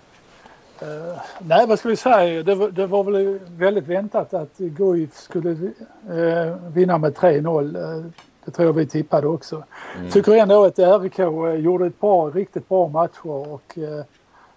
[0.82, 2.44] eh, nej, vad ska vi säga?
[2.44, 5.52] Det var, det var väl väldigt väntat att Guif skulle
[6.10, 7.98] eh, vinna med 3-0.
[7.98, 8.06] Eh,
[8.46, 9.64] det tror jag vi tippade också.
[9.98, 10.12] Mm.
[10.12, 13.78] Tycker ändå att RIK eh, gjorde ett par riktigt bra matcher och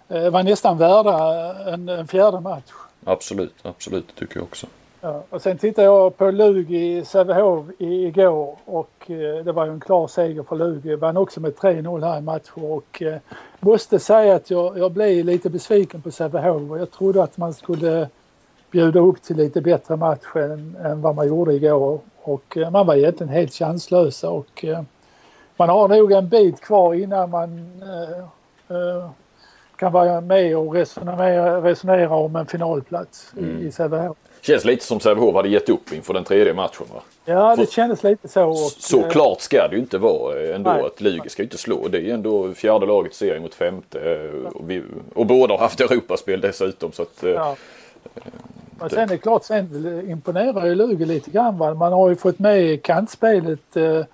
[0.09, 2.73] eh, var nästan värda en, en fjärde match.
[3.05, 4.67] Absolut, absolut, det tycker jag också.
[5.01, 9.81] Ja, och sen tittade jag på Lugi Sävehof igår och eh, det var ju en
[9.81, 10.95] klar seger för Lugi.
[10.95, 13.19] Vann också med 3-0 här i matchen och eh,
[13.61, 16.79] måste säga att jag, jag blev lite besviken på Sävehof.
[16.79, 18.09] Jag trodde att man skulle
[18.71, 22.01] bjuda upp till lite bättre match än, än vad man gjorde igår.
[22.23, 24.83] Och eh, man var egentligen helt chanslösa och eh,
[25.57, 27.83] man har nog en bit kvar innan man
[28.69, 29.11] eh,
[29.79, 33.67] kan vara med och resonera, resonera om en finalplats mm.
[33.67, 34.17] i Sävehof.
[34.41, 37.03] Känns lite som Sävehof hade gett upp inför den tredje matchen va?
[37.25, 38.45] Ja det För, kändes lite så.
[38.45, 41.59] Och, så klart ska det ju inte vara ändå nej, att Lugi ska ju inte
[41.59, 41.89] slå.
[41.89, 44.31] Det är ju ändå fjärde laget serie mot femte.
[44.55, 44.83] Och, vi,
[45.15, 47.57] och båda har haft Europaspel dessutom så att ja.
[48.81, 51.59] Men sen är det klart, sen imponerar ju Lugi lite grann.
[51.59, 51.75] Va?
[51.75, 54.05] Man har ju fått med kantspelet eh,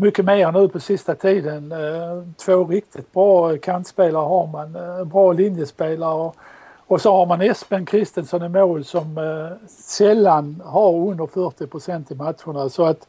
[0.00, 1.72] mycket mer nu på sista tiden.
[1.72, 4.76] Eh, två riktigt bra kantspelare har man.
[4.76, 6.14] Eh, bra linjespelare.
[6.14, 6.36] Och,
[6.86, 12.10] och så har man Espen Kristensson i mål som eh, sällan har under 40 procent
[12.10, 12.68] i matcherna.
[12.68, 13.06] Så att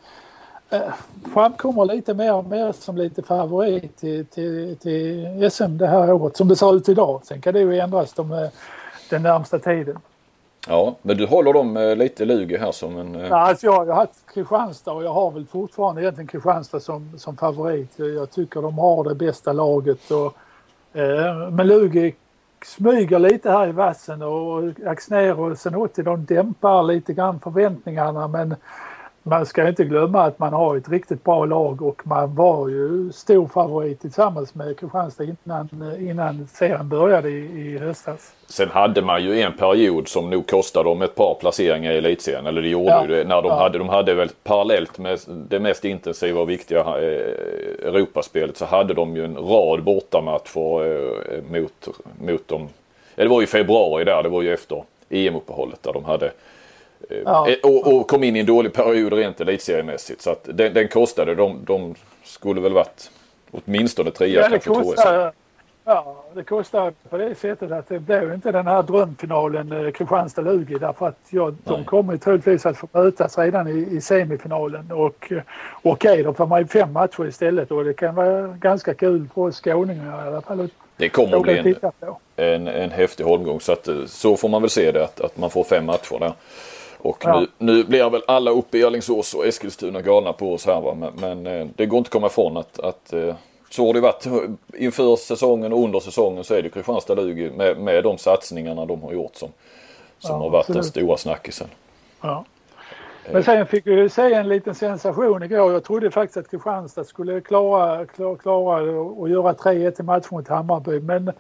[1.34, 6.38] framkommer lite mer och mer som lite favorit till, till, till SM det här året
[6.38, 7.22] som det ser ut idag.
[7.24, 8.50] Sen kan det ju ändras de,
[9.10, 10.00] den närmsta tiden.
[10.68, 13.16] Ja, men du håller dem eh, lite Lugi här som en...
[13.16, 13.28] Eh...
[13.28, 17.38] Ja, alltså jag har haft Kristianstad och jag har väl fortfarande egentligen Kristianstad som, som
[17.38, 17.92] favorit.
[17.96, 20.12] Jag tycker de har det bästa laget.
[20.12, 20.38] Och,
[21.00, 22.16] eh, men Lugi
[22.66, 28.56] smyger lite här i vassen och Axnér och Zenotti de dämpar lite grann förväntningarna men
[29.24, 33.12] man ska inte glömma att man har ett riktigt bra lag och man var ju
[33.12, 38.34] stor favorit tillsammans med Kristianstad innan, innan serien började i, i höstas.
[38.48, 42.46] Sen hade man ju en period som nog kostade dem ett par placeringar i elitserien.
[42.46, 43.02] Eller det gjorde ja.
[43.02, 43.24] ju det.
[43.24, 43.60] När de, ja.
[43.60, 48.94] hade, de hade väl parallellt med det mest intensiva och viktiga eh, Europaspelet så hade
[48.94, 50.86] de ju en rad bortamatcher
[51.34, 51.88] eh, mot,
[52.22, 52.68] mot dem.
[53.16, 56.32] Ja, det var ju februari där, det var ju efter EM-uppehållet där de hade
[57.26, 57.50] Ja.
[57.50, 60.22] Eh, och, och, kom in i en dålig period rent elitseriemässigt.
[60.22, 61.36] Så att den, den kostade.
[61.36, 63.12] De, de skulle väl varit
[63.52, 65.34] åtminstone trea ja, kanske kostar,
[65.90, 70.80] Ja, det kostar på det sättet att det blev inte den här drömfinalen eh, Kristianstad-Lugi
[70.80, 75.42] därför att ja, de kommer troligtvis att få mötas redan i, i semifinalen och eh,
[75.82, 79.28] okej, okay, då får man ju fem matcher istället och det kan vara ganska kul
[79.34, 80.70] för oss skåningar i alla fall.
[80.98, 84.70] Det kommer att bli en, en, en häftig holmgång så att så får man väl
[84.70, 86.34] se det att, att man får fem matcher där.
[87.02, 87.40] Och ja.
[87.40, 90.94] nu, nu blir väl alla uppe i Alingsås och Eskilstuna galna på oss här va.
[90.94, 93.36] Men, men eh, det går inte att komma ifrån att, att eh,
[93.70, 94.26] så har det varit
[94.74, 99.04] inför säsongen och under säsongen så är det Kristianstad Lugi med, med de satsningarna de
[99.04, 99.50] har gjort som,
[100.20, 100.86] som Ja, har varit den absolut.
[100.86, 101.68] stora snackisen.
[102.22, 102.46] Ja.
[103.32, 105.74] Men sen fick vi se en liten sensation igår.
[105.74, 110.48] Jag trodde faktiskt att Kristianstad skulle klara, klara, klara och göra 3-1 i matchen mot
[110.48, 111.00] Hammarby.
[111.00, 111.32] Men,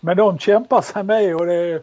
[0.00, 1.80] men de kämpar sig med och det, eh,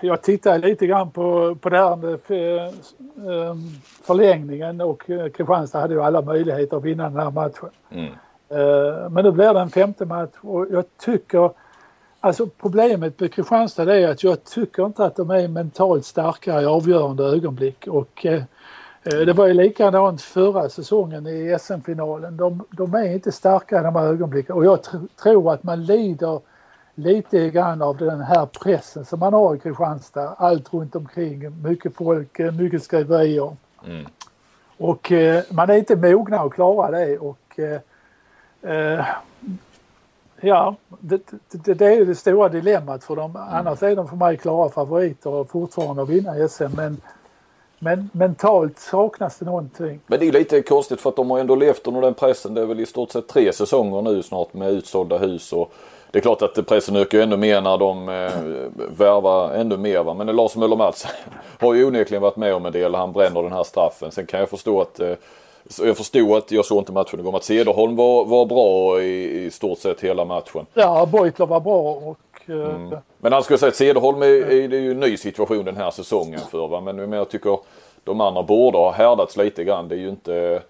[0.00, 3.54] jag tittade lite grann på, på det här med för, eh,
[4.02, 7.70] förlängningen och eh, Kristianstad hade ju alla möjligheter att vinna den här matchen.
[7.90, 8.12] Mm.
[8.48, 11.50] Eh, Men nu blir det en femte match och jag tycker
[12.20, 16.64] Alltså problemet med Kristianstad är att jag tycker inte att de är mentalt starka i
[16.64, 18.42] avgörande ögonblick och eh,
[19.02, 22.36] eh, det var ju likadant förra säsongen i SM-finalen.
[22.36, 25.84] De, de är inte starka i de här ögonblicken och jag tr- tror att man
[25.84, 26.40] lider
[26.94, 30.34] lite grann av den här pressen som man har i Kristianstad.
[30.38, 33.56] Allt runt omkring, mycket folk, mycket skriverier.
[33.86, 34.06] Mm.
[34.78, 37.80] Och eh, man är inte mogna att klara det och eh,
[38.72, 39.04] eh,
[40.40, 43.36] ja, det, det, det är det stora dilemmat för dem.
[43.50, 47.00] Annars är de för mig klara favoriter och fortfarande att vinna SM men,
[47.78, 50.00] men mentalt saknas det någonting.
[50.06, 52.54] Men det är lite konstigt för att de har ändå levt under den pressen.
[52.54, 55.52] Det är väl i stort sett tre säsonger nu snart med utsålda hus.
[55.52, 55.72] Och
[56.14, 58.30] det är klart att pressen ökar ännu mer när de eh,
[58.98, 60.02] värvar ännu mer.
[60.02, 60.14] Va?
[60.14, 61.06] Men Lars Möller Mats
[61.60, 62.94] har ju onekligen varit med om en del.
[62.94, 64.10] Han bränner den här straffen.
[64.10, 65.12] Sen kan jag förstå att eh,
[65.66, 69.02] så jag förstod att, jag såg inte matchen igår, men att Cederholm var, var bra
[69.02, 70.66] i, i stort sett hela matchen.
[70.74, 74.76] Ja, Beutler var bra och eh, Men han skulle säga att Cederholm är, är, det
[74.76, 76.80] ju en ny situation den här säsongen för va.
[76.80, 77.58] Men, men jag tycker
[78.04, 79.88] de andra borde ha härdats lite grann.
[79.88, 80.62] Det är ju inte,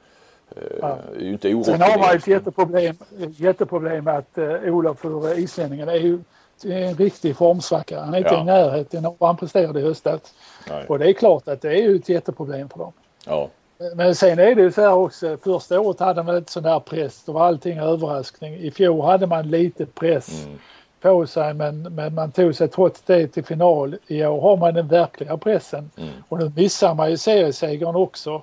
[0.57, 2.97] eh, är ju inte Sen har man ett jätteproblem,
[3.36, 6.18] jätteproblem att eh, Olof för islänningen är ju
[6.64, 8.01] en riktig formsvacka.
[8.01, 8.40] Han är inte Ja.
[8.40, 10.20] i närheten av vad han presterade i höstas.
[10.68, 10.84] Nej.
[10.88, 12.92] Och det är klart att det är ju ett jätteproblem för dem.
[13.26, 13.49] Ja.
[13.95, 15.36] Men sen är det ju så här också.
[15.45, 17.22] Första året hade man inte sån här press.
[17.26, 18.55] Då var allting överraskning.
[18.55, 20.59] I fjol hade man lite press Mm.
[21.01, 23.97] på sig men, men man tog sig trots det till final.
[24.07, 25.90] I år har man den verkliga pressen.
[25.97, 26.09] Mm.
[26.28, 28.42] Och nu missar man ju seriesegern också.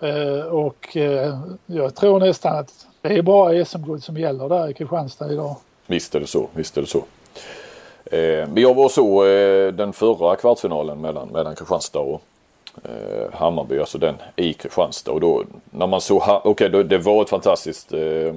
[0.00, 4.74] Eh, och eh, jag tror nästan att det är bara SM-guld som gäller där i
[4.74, 5.56] Kristianstad idag.
[5.86, 6.98] Visst är det så, visst är det så.
[8.04, 12.22] Eh, men jag var så eh, den förra kvartsfinalen mellan, mellan Kristianstad och
[12.84, 15.12] eh, Hammarby, alltså den i Kristianstad.
[15.12, 18.34] Och då när man såg, okej då- det var ett fantastiskt eh, eh,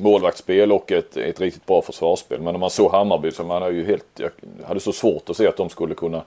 [0.00, 2.40] målvaktsspel och ett, ett riktigt bra försvarsspel.
[2.40, 4.30] Men när man såg Hammarby så man hade ju helt, jag
[4.66, 6.22] hade så svårt att se att de skulle kunna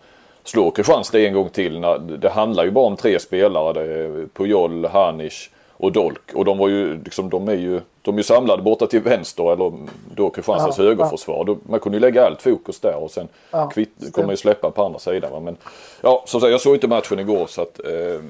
[0.49, 1.79] slå Kristianstad en gång till.
[1.79, 3.73] När, det handlar ju bara om tre spelare.
[3.73, 6.33] Det är Pujol, Hanish och Dolk.
[6.33, 9.53] Och de var ju liksom, de är ju, de är ju samlade borta till vänster
[9.53, 9.73] eller
[10.15, 11.43] då Kristianstads Ja, högerförsvar.
[11.43, 13.71] Då, man kunde ju lägga allt fokus där och sen Ja,
[14.11, 15.31] kommer ju släppa på andra sidan.
[15.31, 15.39] Va?
[15.39, 15.57] Men
[16.01, 18.21] ja, som sagt jag såg inte matchen igår så att eh,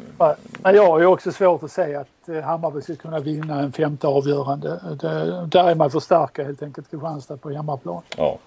[0.64, 3.72] Men jag har ju också svårt att säga att eh, Hammarby ska kunna vinna en
[3.72, 4.80] femte avgörande.
[5.02, 8.02] Det, där är man för starka helt enkelt Kristianstad på hemmaplan.
[8.18, 8.38] Ja.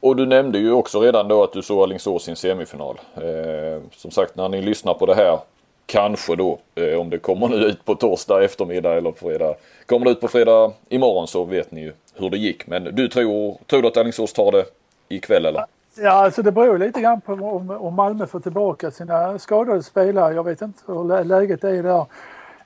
[0.00, 3.00] Och du nämnde ju också redan då att du såg Alingsås i en semifinal.
[3.14, 5.38] Eh, som sagt när ni lyssnar på det här
[5.86, 9.54] kanske då eh, om det kommer nu ut på torsdag eftermiddag eller på fredag.
[9.86, 12.66] Kommer det ut på fredag imorgon så vet ni ju hur det gick.
[12.66, 14.64] Men du tror, tror du att Alingsås tar det
[15.08, 15.64] ikväll eller?
[15.98, 20.34] Ja, alltså det beror lite grann på om, om Malmö får tillbaka sina skadade spelare.
[20.34, 22.06] Jag vet inte hur läget är där.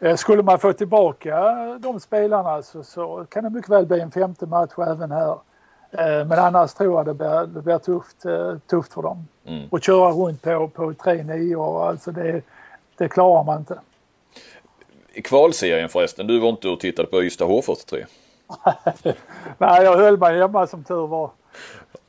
[0.01, 4.11] Eh, skulle man få tillbaka de spelarna så, så kan det mycket väl bli en
[4.11, 5.37] femte match även här.
[5.99, 9.29] Eh, Men annars tror jag det blir, det blir tufft, eh, tufft för dem.
[9.47, 9.69] Mm.
[9.71, 12.43] Och köra runt på, på 3-9 år, alltså det,
[12.97, 13.79] det klarar man inte.
[15.13, 18.05] I kvalserien förresten, du var inte och tittade på Ystad H43.
[19.59, 21.31] Nej, jag höll mig hemma som tur var.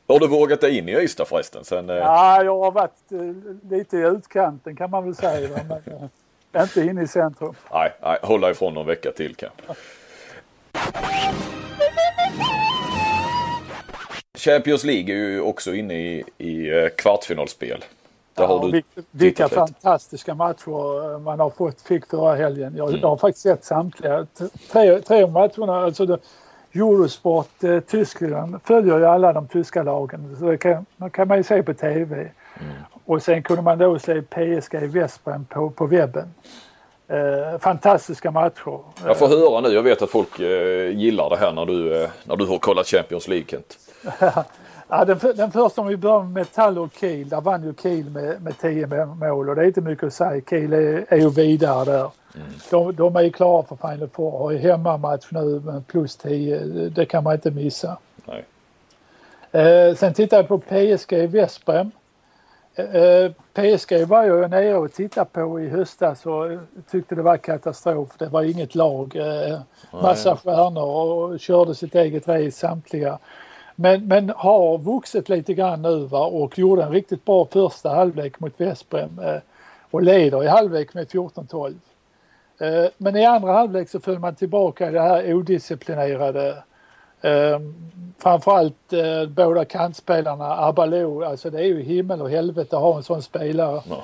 [0.07, 1.63] Har du vågat dig in i Ystad förresten?
[1.63, 3.11] Sen, eh, Ja, jag har varit
[3.69, 5.49] lite i utkanten kan man väl säga.
[5.67, 6.09] Men,
[6.63, 7.53] inte inne i centrum.
[7.73, 9.61] nej, nej, hålla ifrån någon vecka till kanske.
[14.36, 17.83] Champions League är ju också inne i, i eh, kvartsfinalspel.
[18.33, 22.73] Där har Ja, du vilka, vilka fantastiska matcher eh, man har fått, fick förra helgen.
[22.77, 23.01] Jag, Mm.
[23.01, 24.27] jag har faktiskt sett samtliga.
[24.71, 26.17] Tre, tre av matcherna, alltså det,
[26.75, 30.36] Eurosport eh, Tyskland följer ju alla de tyska lagen.
[30.39, 32.15] Så det kan, man kan man ju se på tv.
[32.15, 32.73] Mm.
[33.05, 36.33] Och sen kunde man då se PSG i Westbrem på, på webben.
[37.07, 38.79] Eh, fantastiska matcher.
[39.05, 42.09] Jag får höra nu, jag vet att folk eh, gillar det här när du, eh,
[42.23, 43.77] när du har kollat Champions League Kent.
[44.87, 47.73] Ja, den, för- den första om vi börjar med Metall och Kiel, där vann ju
[47.81, 50.41] Kiel med, med 10 mål och det är inte mycket att säga.
[50.49, 52.09] Kiel är, är ju vidare där.
[52.71, 56.59] De, de är ju klara för Final Four, har ju hemmamatch nu med plus 10.
[56.89, 57.97] Det kan man inte missa.
[58.25, 58.45] Nej.
[59.51, 61.91] Eh, sen tittar jag på PSG i Westbrem.
[62.75, 66.45] Eh, PSG var jag nere och tittade på i höstas och
[66.91, 68.09] tyckte det var katastrof.
[68.17, 69.15] Det var inget lag.
[69.15, 69.59] Eh,
[69.91, 73.19] massa stjärnor och körde sitt eget race samtliga.
[73.76, 76.26] Men, men har vuxit lite grann nu va?
[76.26, 79.38] och gjorde en riktigt bra första halvlek mot Vesprem eh,
[79.91, 81.73] och leder i halvlek med 14-12.
[82.59, 86.63] Eh, men i andra halvlek så föll man tillbaka i det här odisciplinerade
[87.26, 87.59] Eh,
[88.17, 93.03] framförallt eh, båda kantspelarna, Abalou, alltså det är ju himmel och helvete att ha en
[93.03, 93.82] sån spelare.
[93.89, 94.03] Ja.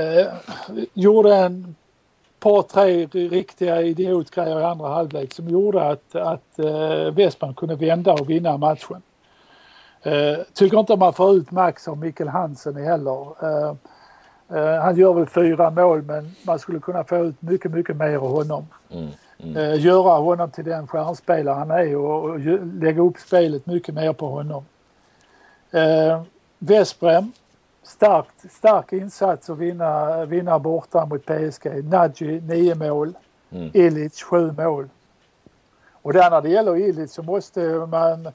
[0.00, 0.26] Eh,
[0.94, 1.74] gjorde en
[2.40, 8.12] par, tre riktiga idiotgrejer i andra halvlek som gjorde att, att eh, Westman kunde vända
[8.12, 9.02] och vinna matchen.
[10.02, 13.26] Eh, tycker inte man får ut max av Mikkel Hansen heller.
[13.44, 13.74] Eh,
[14.82, 18.30] han gör väl fyra mål men man skulle kunna få ut mycket, mycket mer av
[18.30, 18.66] honom.
[18.90, 19.08] Mm.
[19.38, 19.80] Mm.
[19.80, 22.38] Göra honom till den stjärnspelare han är och, och
[22.80, 24.64] lägga upp spelet mycket mer på honom.
[26.58, 27.32] Vesprem,
[27.88, 31.84] starkt, stark insats att vinna, vinna borta mot PSG.
[31.84, 33.14] Nadji 9 mål,
[33.50, 33.70] mm.
[33.74, 34.88] Illich 7 mål.
[36.02, 37.60] Och där när det gäller Illich så måste
[37.90, 38.26] man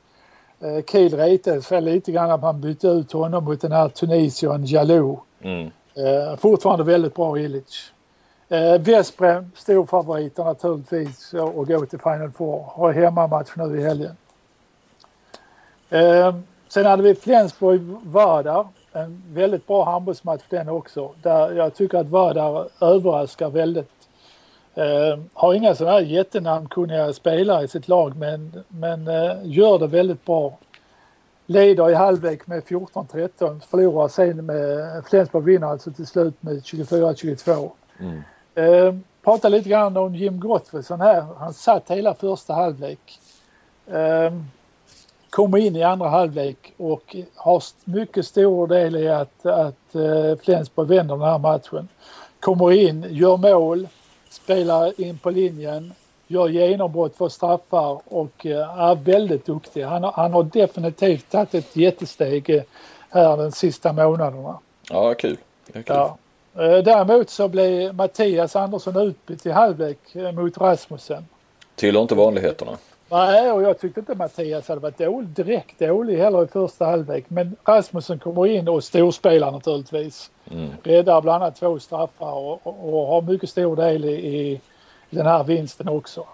[0.59, 4.65] eh, Kiel reta sig lite grann att man bytte ut honom mot den här Tunisien
[4.65, 5.19] Jalou.
[5.41, 5.71] Mm.
[5.95, 7.91] Eh, fortfarande väldigt bra Illich.
[8.49, 12.63] Eh, Vesprem, storfavoriter naturligtvis att gå till Final Four.
[12.67, 14.15] Har hemmamatch nu i helgen.
[15.89, 16.35] Eh,
[16.67, 18.67] sen hade vi Flensburg-Vardar.
[18.93, 21.11] En väldigt bra handbollsmatch den också.
[21.21, 23.91] Där jag tycker att Vardar överraskar väldigt.
[24.75, 29.87] Eh, har inga sådana här jättenamnkunniga spelare i sitt lag men, men eh, gör det
[29.87, 30.57] väldigt bra.
[31.45, 33.59] Leder i halvlek med 14-13.
[33.59, 37.71] Förlorar sen med Flensburg vinner alltså till slut med 24-22.
[37.99, 38.21] Mm.
[38.55, 41.25] Eh, prata lite grann om Jim Gottfridsson här.
[41.37, 43.19] Han satt hela första halvlek.
[43.87, 44.33] Eh,
[45.33, 50.87] kommer in i andra halvlek och har mycket stor del i att, att eh, Flensburg
[50.87, 51.87] vänder den här matchen.
[52.39, 53.87] Kommer in, gör mål,
[54.29, 55.93] spelar in på linjen,
[56.27, 59.83] gör genombrott för straffar och eh, är väldigt duktig.
[59.83, 62.63] Han, han har definitivt tagit ett jättesteg eh,
[63.09, 64.59] här de sista månaderna.
[64.89, 65.37] Ja, kul.
[65.73, 65.83] kul.
[65.85, 66.17] Ja.
[66.55, 69.97] Däremot så blev Mattias Andersson utbytt i halvlek
[70.33, 71.25] mot Rasmussen.
[71.75, 72.77] Tillhör inte vanligheterna.
[73.09, 77.25] Nej, och jag tyckte inte Mattias hade varit dålig, direkt dålig heller i första halvlek.
[77.27, 80.31] Men Rasmussen kommer in och storspelar naturligtvis.
[80.51, 80.69] Mm.
[80.83, 84.51] Räddar bland annat två straffar och, och, och har mycket stor del i,
[85.09, 86.25] i den här vinsten också.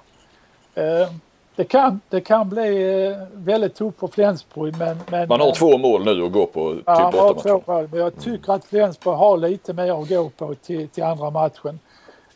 [0.75, 1.09] Eh,
[1.55, 5.27] det kan, det kan bli eh, väldigt tufft för Flensburg men, men...
[5.27, 8.19] Man har två mål nu att gå på ja, man har två mål, men jag
[8.19, 11.79] tycker att Flensburg har lite mer att gå på till, till andra matchen.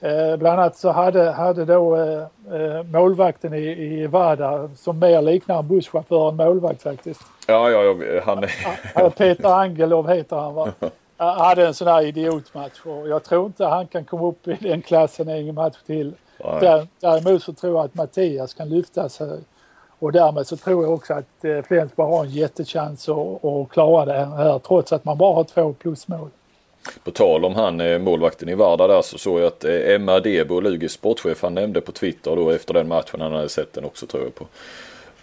[0.03, 2.21] Eh, bland annat så hade, hade då eh,
[2.53, 7.21] eh målvakten i, i Vada som mer liknar en busschaufför än målvakt faktiskt.
[7.47, 9.09] Ja, ja, ja han är...
[9.09, 10.71] Peter Angelov heter han va?
[11.17, 14.81] hade en sån här idiotmatch och jag tror inte han kan komma upp i den
[14.81, 16.13] klassen en match till.
[16.99, 19.39] Däremot så tror jag att Mattias kan lyfta sig
[19.99, 24.05] och därmed så tror jag också att eh, Flensburg har en jättechans att, att klara
[24.05, 26.29] det här trots att man bara har två plusmål.
[27.03, 30.19] På tal om han eh, målvakten i Varda där så såg jag att eh, Emma
[30.19, 33.85] Debo, Lugis sportchef, han nämnde på Twitter då efter den matchen, han hade sett den
[33.85, 34.45] också tror jag på,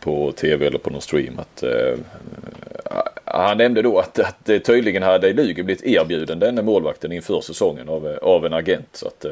[0.00, 1.38] på tv eller på någon stream.
[1.38, 1.98] Att, eh,
[3.24, 7.88] han nämnde då att, att det tydligen hade Lugi blivit erbjuden denne målvakten inför säsongen
[7.88, 8.88] av, av en agent.
[8.92, 9.26] Så att,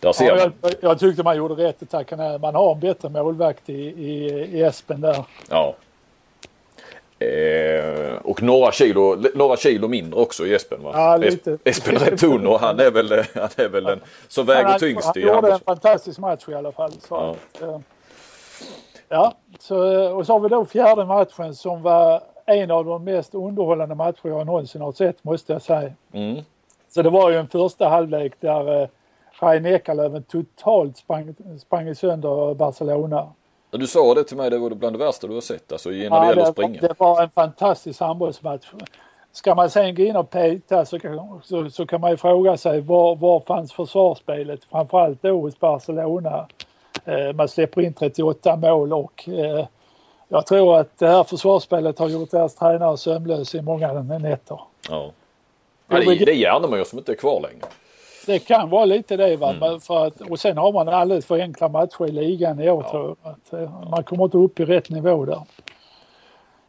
[0.00, 2.38] där ser ja, jag, jag tyckte man gjorde rätt att tacka nej.
[2.38, 5.24] Man har en bättre målvakt i, i, i Espen där.
[5.50, 5.76] Ja.
[7.18, 10.90] Eh, och några kilo, några kilo mindre också i Espen va?
[10.94, 11.58] Ja, lite.
[11.64, 15.26] Espen Retuno han är väl, han är väl den som väger han, tyngst han, i
[15.26, 16.92] Han gjorde en fantastisk match i alla fall.
[16.92, 17.30] Så ja.
[17.30, 17.80] Att, eh,
[19.08, 19.76] ja, så,
[20.14, 24.28] och så har vi då fjärde matchen som var en av de mest underhållande matcher
[24.28, 25.92] jag någonsin har sett måste jag säga.
[26.12, 26.42] Mm.
[26.88, 28.88] Så det var ju en första halvlek där eh,
[29.40, 33.32] Rein Ekalöven totalt sprang, sprang sönder Barcelona.
[33.78, 36.04] Du sa det till mig, det var bland det värsta du har sett alltså när
[36.04, 36.80] ja, det gäller att springa.
[36.80, 38.66] Det var en fantastisk handbollsmatch.
[39.32, 40.98] Ska man sen gå in och peta så,
[41.44, 44.64] så, så kan man ju fråga sig var, var fanns försvarsspelet?
[44.64, 46.46] Framförallt då hos Barcelona.
[47.04, 49.66] Eh, man släpper in 38 mål och eh,
[50.28, 54.60] jag tror att det här försvarsspelet har gjort deras tränare sömnlösa i många nätter.
[54.88, 55.12] Ja.
[55.88, 57.66] ja det, det är Järnemyr som inte är kvar längre
[58.26, 59.36] det kan vara lite det.
[59.36, 59.50] Va?
[59.50, 59.80] Mm.
[59.80, 62.90] För att, och sen har man alldeles för enkla matcher i ligan i år ja.
[62.90, 63.32] tror jag.
[63.32, 65.42] Att, eh, man kommer inte upp i rätt nivå där.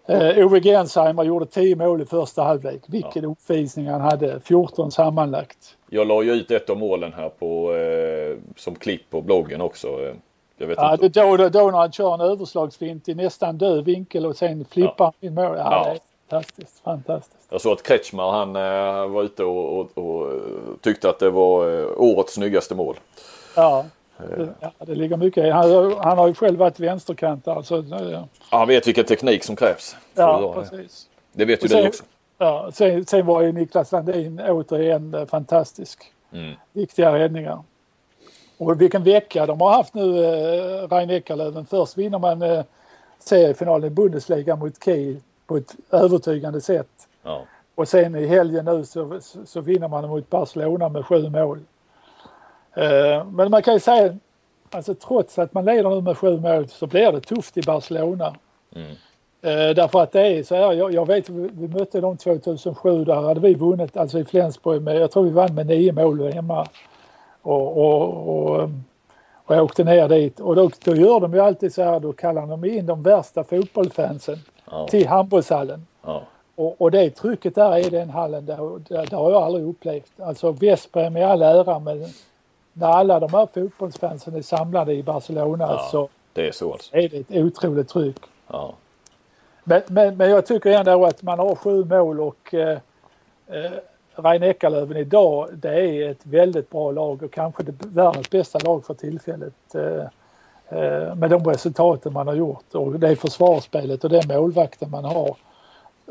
[0.07, 2.81] Eh, Ove Gensheimer gjorde 10 mål i första halvlek.
[2.88, 3.29] Vilken ja.
[3.29, 4.39] uppvisning han hade.
[4.39, 5.77] 14 sammanlagt.
[5.89, 9.88] Jag la ju ut ett av målen här på, eh, som klipp på bloggen också.
[10.57, 11.09] Jag vet ja, inte.
[11.09, 15.13] Då, då, då när han kör en överslagsfint i nästan död vinkel och sen flippar
[15.19, 15.27] ja.
[15.27, 15.55] in mål.
[15.57, 15.95] Ja, ja.
[16.29, 17.47] Fantastiskt, fantastiskt.
[17.49, 20.31] Jag såg att Kretschmar han eh, var ute och, och, och,
[20.81, 22.95] tyckte att det var eh, årets snyggaste mål.
[23.55, 23.85] Ja,
[24.59, 25.49] Ja, det ligger mycket i.
[25.49, 27.85] Han, han har ju själv varit vänsterkant alltså.
[28.11, 29.95] Ja, han vet vilken teknik som krävs.
[30.15, 30.61] Ja, det.
[30.61, 31.07] precis.
[31.31, 32.03] Det vet ju sen- du också.
[32.37, 36.03] Ja, sen, sen var ju Niklas Landin återigen eh, fantastisk.
[36.31, 36.55] Mm.
[36.73, 37.63] Viktiga räddningar.
[38.57, 41.65] Och vilken vecka de har haft nu, eh, Rein Eckerlöven.
[41.65, 42.63] Först vinner man eh,
[43.19, 47.07] seriefinalen i Bundesliga mot Kiel på ett övertygande sätt.
[47.23, 47.41] Ja.
[47.75, 51.59] Och sen i helgen nu så, så, så vinner man mot Barcelona med sju mål.
[52.73, 54.17] Eh, men man kan ju säga,
[54.71, 58.35] alltså trots att man leder nu med sju mål så blir det tufft i Barcelona.
[58.75, 58.91] Mm.
[59.41, 63.05] Eh, därför att det är så här, jag, jag vet vi, vi mötte dem 2007,
[63.05, 66.33] där hade vi vunnit, alltså i Flensburg med, jag tror vi vann med nio mål
[66.33, 66.67] hemma.
[67.41, 68.69] Och, och, och,
[69.45, 72.13] och jag åkte ner dit och då, då gör de ju alltid så här, då
[72.13, 74.37] kallar de in de värsta fotbollsfansen
[74.72, 74.88] Ja.
[74.88, 75.88] till handbollshallen.
[76.06, 76.23] Ja.
[76.56, 80.11] Och, och det trycket där i den hallen, det, har jag aldrig upplevt.
[80.19, 82.06] Alltså Vesprem i all ära men
[82.73, 85.88] när alla de här fotbollsfansen är samlade i Barcelona Ja.
[85.91, 86.95] så Det är så alltså.
[86.95, 88.18] är det ett otroligt tryck.
[88.48, 88.73] Ja.
[89.64, 92.77] Men, men, men jag tycker ändå att man har sju mål och eh,
[93.48, 93.72] eh,
[94.15, 98.85] Rein Eckerlöven idag det är ett väldigt bra lag och kanske det världens bästa lag
[98.85, 99.76] för tillfället.
[99.76, 100.03] Eh,
[101.15, 105.35] med de resultaten man har gjort och det försvarsspelet och den målvakten man har.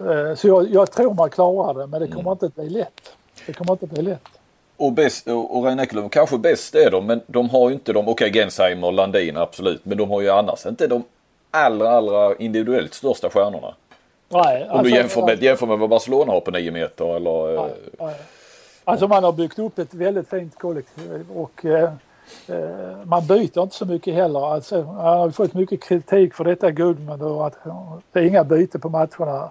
[0.01, 3.12] Eh, så jag, jag tror man klarar det men det kommer inte att bli lätt.
[3.47, 4.28] Det kommer inte att bli lätt.
[4.77, 7.93] Och, bäst, och och Rein Eckerlöf, kanske bäst är de, men de har ju inte
[7.93, 11.03] de, okej Gensheimer och Landin absolut, men de har ju annars inte de
[11.51, 13.74] allra, allra individuellt största stjärnorna.
[14.28, 17.55] Nej, Om du jämför med, jämför med vad Barcelona har på 9 meter eller...
[17.55, 18.11] eh, Ja.
[18.85, 21.91] Alltså man har byggt upp ett väldigt fint kollektiv och eh, eh,
[23.05, 24.53] man byter inte så mycket heller.
[24.53, 27.59] Alltså, han har fått mycket kritik för detta Gudmund och att
[28.12, 29.51] det är inga byten på matcherna.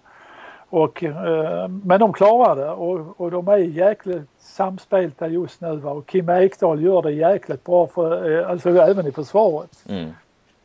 [0.69, 5.75] Och, eh, men de klarar det och, och de är jäkligt samspelta just nu.
[5.75, 5.91] Va?
[5.91, 9.83] Och Kim Ekdahl gör det jäkligt bra, för, eh, alltså även i försvaret.
[9.89, 10.11] Mm.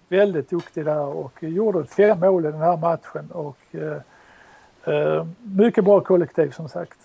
[0.09, 3.31] Väldigt duktig där och gjorde fem mål i den här matchen.
[3.32, 6.99] Och, eh, eh, mycket bra kollektiv som sagt.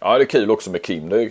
[0.00, 1.08] Ja det är kul också med Kim.
[1.08, 1.30] Det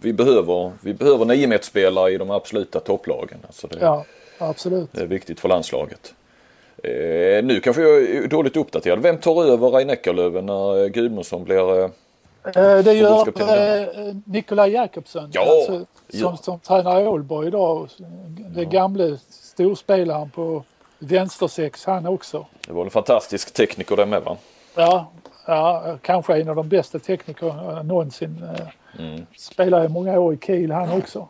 [0.00, 3.38] vi, behöver, vi behöver 9 spelare i de absoluta topplagen.
[3.46, 4.04] Alltså det, Ja,
[4.38, 4.88] absolut.
[4.92, 6.14] det är viktigt för landslaget.
[6.82, 8.98] Eh, nu kanske jag är dåligt uppdaterad.
[9.02, 11.80] Vem tar över Rein Eckerlöven när eh, Gudmundsson blir...
[11.84, 11.90] Eh,
[12.56, 16.36] Eh, Det gör eh, Nikolaj Jakobsson Ja, alltså, som, ja.
[16.36, 17.88] som tränar Ålborg idag.
[18.38, 20.64] Den gamle storspelaren på
[20.98, 22.46] vänstersex han också.
[22.66, 24.36] det var en fantastisk tekniker där med va?
[24.74, 25.10] Ja,
[25.46, 28.42] ja, kanske en av de bästa teknikerna någonsin.
[28.58, 28.66] eh,
[28.98, 29.26] Mm.
[29.36, 31.28] Spelar i många år i Kiel han också.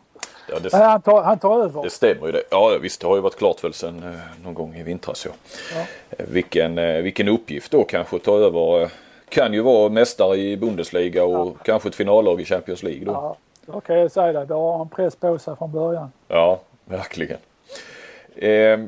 [0.51, 1.83] Ja, det, Men han tar, han tar över.
[1.83, 2.43] det stämmer ju det.
[2.51, 5.25] Ja visst det har ju varit klart väl sen eh, någon gång i vintras.
[5.25, 5.31] Ja.
[5.75, 5.79] Ja.
[6.17, 8.81] Eh, Vilken, eh, vilken uppgift då kanske att ta över.
[8.81, 8.89] eh,
[9.29, 13.11] Kan ju vara mästare i Bundesliga och kanske ett finallag i Champions League då.
[13.11, 13.35] Ja,
[13.65, 14.45] då kan jag säga det.
[14.45, 16.11] Då har han press på sig från början.
[16.27, 17.37] Ja, verkligen.
[18.35, 18.79] Eh,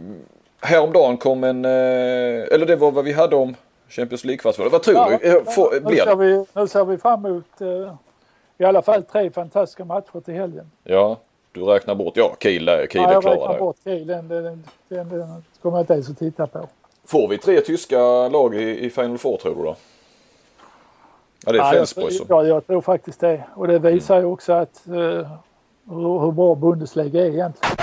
[0.61, 3.55] häromdagen kom en, eller det var vad vi hade om
[3.89, 4.71] Champions League-kvartsfinalen.
[4.71, 5.43] Vad tror Ja, du?
[5.51, 6.15] Får, nu, blir det?
[6.15, 7.45] vi, nu ser vi fram emot
[8.61, 10.71] i alla fall tre fantastiska matcher till helgen.
[10.83, 11.17] Ja,
[11.51, 12.13] du räknar bort.
[12.17, 13.59] Ja, Kiel, där- Kiel Ja, är jag klara räknar där.
[13.59, 14.07] bort Kiel.
[14.07, 14.43] Den, den,
[14.89, 16.67] den, den kommer jag inte ens att titta på.
[17.05, 19.75] Får vi tre tyska lag i, i Final Four tror du då?
[21.45, 22.25] Ja, det är Ja, Flensburg jag, som...
[22.29, 23.43] ja, jag tror faktiskt det.
[23.55, 27.75] Och det visar ju också att eh, hur, hur bra Bundesliga är egentligen.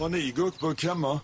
[0.00, 1.20] Har ni guckburk hemma?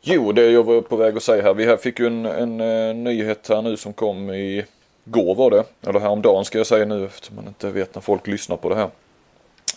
[0.00, 1.54] Jo, det jag var på väg att säga här.
[1.54, 4.64] Vi här fick ju en, en, eh, nyhet här nu som kom i
[5.10, 5.64] går var det.
[5.88, 8.74] Eller häromdagen ska jag säga nu eftersom man inte vet när folk lyssnar på det
[8.74, 8.90] här.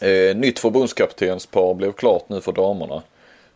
[0.02, 3.02] Eh, nytt förbundskaptenspar blev klart nu för damerna.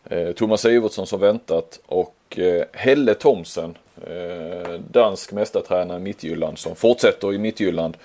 [0.04, 6.76] Eh, Thomas Ivertsson som väntat och eh, Helle Thomsen, eh, dansk mästartränare i Mittjylland som
[6.76, 7.96] fortsätter i Mittjylland.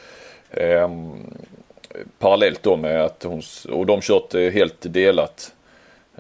[0.49, 0.89] Eh,
[2.19, 5.53] parallellt då med att hon, och de kört eh, helt delat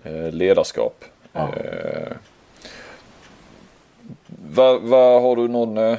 [0.03, 1.05] eh, ledarskap.
[1.33, 1.49] Ja.
[1.55, 2.11] Eh,
[4.27, 5.97] vad vad har du någon...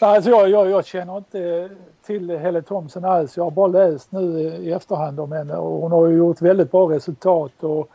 [0.00, 1.68] Eh, Alltså jag, jag, jag känner inte
[2.06, 3.36] till Helle Thomsen alls.
[3.36, 6.70] Jag har bara läst nu i efterhand om henne och hon har ju gjort väldigt
[6.70, 7.88] bra resultat och,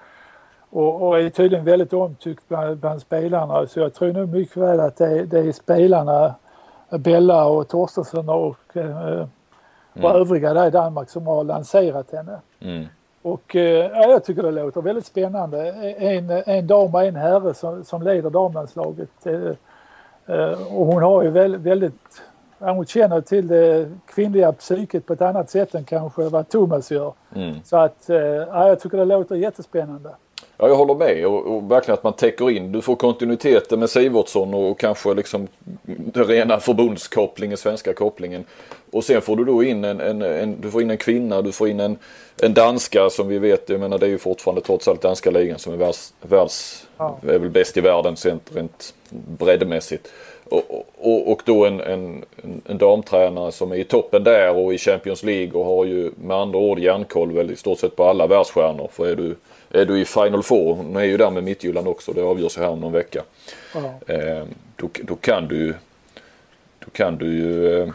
[0.69, 3.67] och, och är tydligen väldigt omtyckt bland, bland spelarna.
[3.67, 6.35] Så jag tror nog mycket väl att det, det är spelarna,
[6.89, 9.25] Bella och Torstensson och, eh,
[10.03, 12.39] och övriga där i Danmark som har lanserat henne.
[12.59, 12.85] mm,
[13.21, 15.67] Och eh, ja, jag tycker det låter väldigt spännande.
[15.97, 19.09] En, en dam och en herre som, som leder damlandslaget.
[20.29, 22.21] Eh, och hon har ju väl, väldigt,
[22.59, 27.13] hon känner till det kvinnliga psyket på ett annat sätt än kanske vad Thomas gör.
[27.35, 27.55] mm.
[27.63, 30.09] Så att eh, ja, jag tycker det låter jättespännande.
[30.61, 32.71] Ja, jag håller med och, och, verkligen att man täcker in.
[32.71, 35.47] Du får kontinuiteten med Sivertsson och kanske liksom
[35.83, 38.45] den rena förbundskopplingen, svenska kopplingen.
[38.91, 41.51] Och sen får du då in en, en, en, du får in en kvinna, du
[41.51, 41.97] får in en,
[42.41, 45.59] en danska som vi vet, jag menar det är ju fortfarande trots allt danska ligan
[45.59, 47.19] som är världs, världs ja.
[47.21, 50.07] är väl bäst i världen sent rent breddmässigt.
[50.49, 52.25] Och, och, och då en, en,
[52.65, 56.37] en damtränare som är i toppen där och i Champions League och har ju med
[56.37, 58.89] andra ord järnkoll väl i stort sett på alla världsstjärnor.
[58.91, 59.35] För är du,
[59.69, 62.61] är du i Final Four, hon är ju där med Midtjylland också, det avgörs ju
[62.61, 63.23] här om någon vecka.
[63.73, 64.13] Ja.
[64.13, 64.43] Eh,
[64.75, 65.73] då, då kan du
[66.79, 67.89] då kan du ju eh,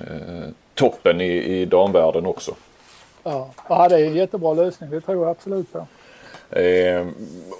[0.00, 2.54] eh, toppen i, i damvärlden också.
[3.22, 3.50] Ja.
[3.68, 4.90] ja, det är en jättebra lösning.
[4.90, 5.86] Det tror jag absolut på.
[6.50, 7.06] Eh,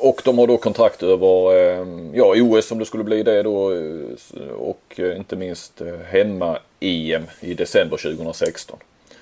[0.01, 3.73] och de har då kontrakt över eh, ja, OS om det skulle bli det då
[3.73, 8.79] eh, och eh, inte minst eh, hemma-EM i december 2016.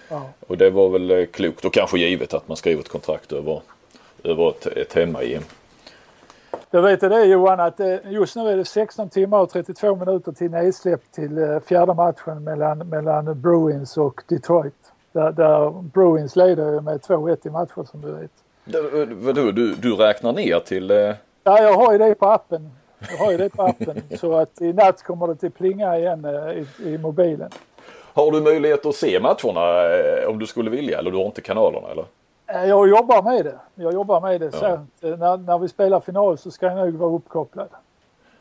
[0.09, 0.23] Ja.
[0.47, 3.61] Och det var väl klokt och kanske givet att man skriver ett kontrakt över,
[4.25, 5.43] över ett, ett hemma-EM.
[6.71, 10.51] Jag vet det Johan att just nu är det 16 timmar och 32 minuter till
[10.51, 14.75] nedsläpp till fjärde matchen mellan, mellan Bruins och Detroit.
[15.13, 18.31] Där, där Bruins leder med 2-1 i matcher som du vet.
[19.13, 20.91] Vadå, du, du räknar ner till?
[20.91, 20.97] Eh...
[21.45, 22.71] Ja, jag har ju det på appen.
[23.11, 24.03] Jag har ju det på appen.
[24.19, 27.51] så att i natt kommer det till plinga igen eh, i, i mobilen.
[28.13, 31.41] Har du möjlighet att se matcherna eh, om du skulle vilja eller du har inte
[31.41, 32.05] kanalerna eller?
[32.47, 33.59] Eh, jag jobbar med det.
[33.75, 34.51] Jag jobbar med det.
[34.53, 34.79] Ja.
[35.01, 37.69] Så, när, när vi spelar final så ska jag nog vara uppkopplad.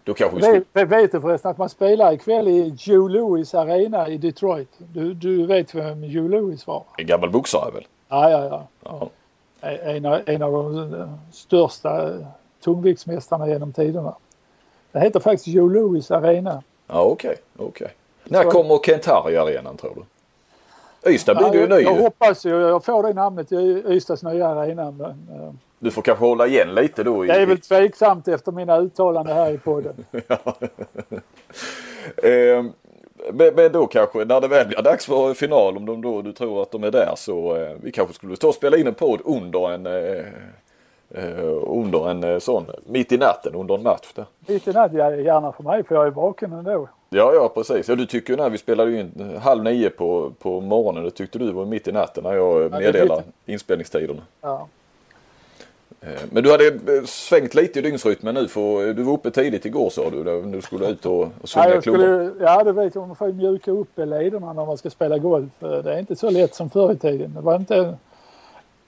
[0.04, 0.86] Då kanske vi skulle...
[0.86, 4.70] vet du förresten att man spelar ikväll i Joe Louis Arena i Detroit?
[4.78, 6.84] Du, du vet vem Joe Louis var?
[6.98, 7.88] En gammal boxare väl?
[8.10, 8.68] Ja, ja, ja.
[8.84, 9.10] ja
[9.70, 12.12] en, en av de största
[12.64, 14.16] tungviktsmästarna genom tiderna.
[14.92, 16.64] Det heter faktiskt Joe Louis Arena.
[16.88, 17.68] Ja okej, okay.
[17.68, 17.88] Okay.
[18.24, 20.02] När kommer Kent-Harry-arenan tror du?
[21.06, 21.76] Ystad blir ja, ju ny.
[21.76, 24.92] Jag hoppas ju jag får det namnet i Ystads nya arena.
[24.92, 27.24] Men, uh, du får kanske hålla igen lite då.
[27.24, 30.06] Det är väl tveksamt efter mina uttalanden här i podden.
[32.24, 32.64] eh,
[33.34, 36.62] men, då kanske när det väl blir dags för final om de då, du tror
[36.62, 39.22] att de är där så eh, vi kanske skulle ta och spela in en podd
[39.26, 40.26] under en eh, eh
[41.68, 44.14] under en eh, sån mitt i natten under en match.
[44.16, 44.26] Där.
[44.48, 46.90] Mitt i natten, ja, gärna för mig för jag är vaken ändå.
[47.10, 47.90] Ja, ja precis.
[47.90, 51.40] Ja, du tycker ju när vi spelade in halv nio på, på morgonen, det tyckte
[51.40, 54.22] du var mitt i natten när jag ja, meddelade inspelningstiderna.
[54.42, 54.68] Ja.
[56.02, 59.66] Eh, men du hade eh, svängt lite i dygnsrytmen nu för du var uppe tidigt
[59.66, 63.08] igår sa du du skulle ut och, och svänga ja, skulle, Ja, det vet jag.
[63.08, 65.52] Man får mjuka upp lederna när man ska spela golf.
[65.60, 67.34] Det är inte så lätt som förr i tiden.
[67.34, 67.98] Det, var inte,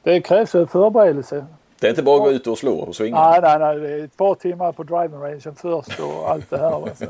[0.04, 1.46] det krävs förberedelse.
[1.80, 3.30] Det är inte bara att gå ut och slå och swinga?
[3.30, 3.80] Nej, nej, nej.
[3.80, 6.82] Det är ett par timmar på driving range först och allt det här.
[6.96, 7.06] Så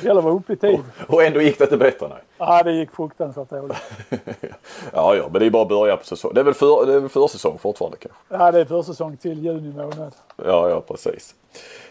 [0.00, 0.80] det gäller att vara uppe i tid.
[1.08, 2.08] Och, och ändå gick det inte bättre?
[2.08, 2.18] Nej.
[2.38, 3.76] Ja, det gick fruktansvärt dåligt.
[4.92, 6.34] ja, ja, men det är bara att börja på säsong.
[6.34, 8.18] Det är väl, för, det är väl försäsong fortfarande kanske?
[8.28, 10.12] Ja, det är försäsong till juni månad.
[10.36, 11.34] Ja, ja precis.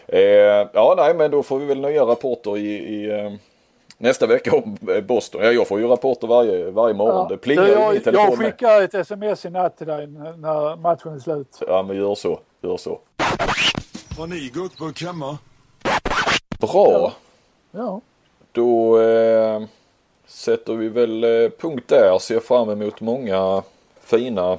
[0.06, 0.20] Eh,
[0.72, 3.32] ja, nej, men då får vi väl nya rapporter i, i eh,
[4.04, 5.44] nästa vecka om eh, Boston.
[5.44, 7.16] Ja, jag får ju rapporter varje, varje morgon.
[7.16, 7.26] Ja.
[7.28, 8.30] Det plingar jag, i telefonen.
[8.30, 11.58] Jag skickar ett sms i natt till dig när matchen är slut.
[11.66, 12.40] Ja, men gör så.
[12.60, 12.98] Gör så.
[14.18, 15.38] Har ni guckburk hemma?
[16.60, 16.92] Bra.
[16.92, 17.12] Ja.
[17.70, 18.00] ja.
[18.52, 19.62] Då eh,
[20.26, 22.18] sätter vi väl eh, punkt där.
[22.18, 23.62] Ser fram emot många
[24.00, 24.58] fina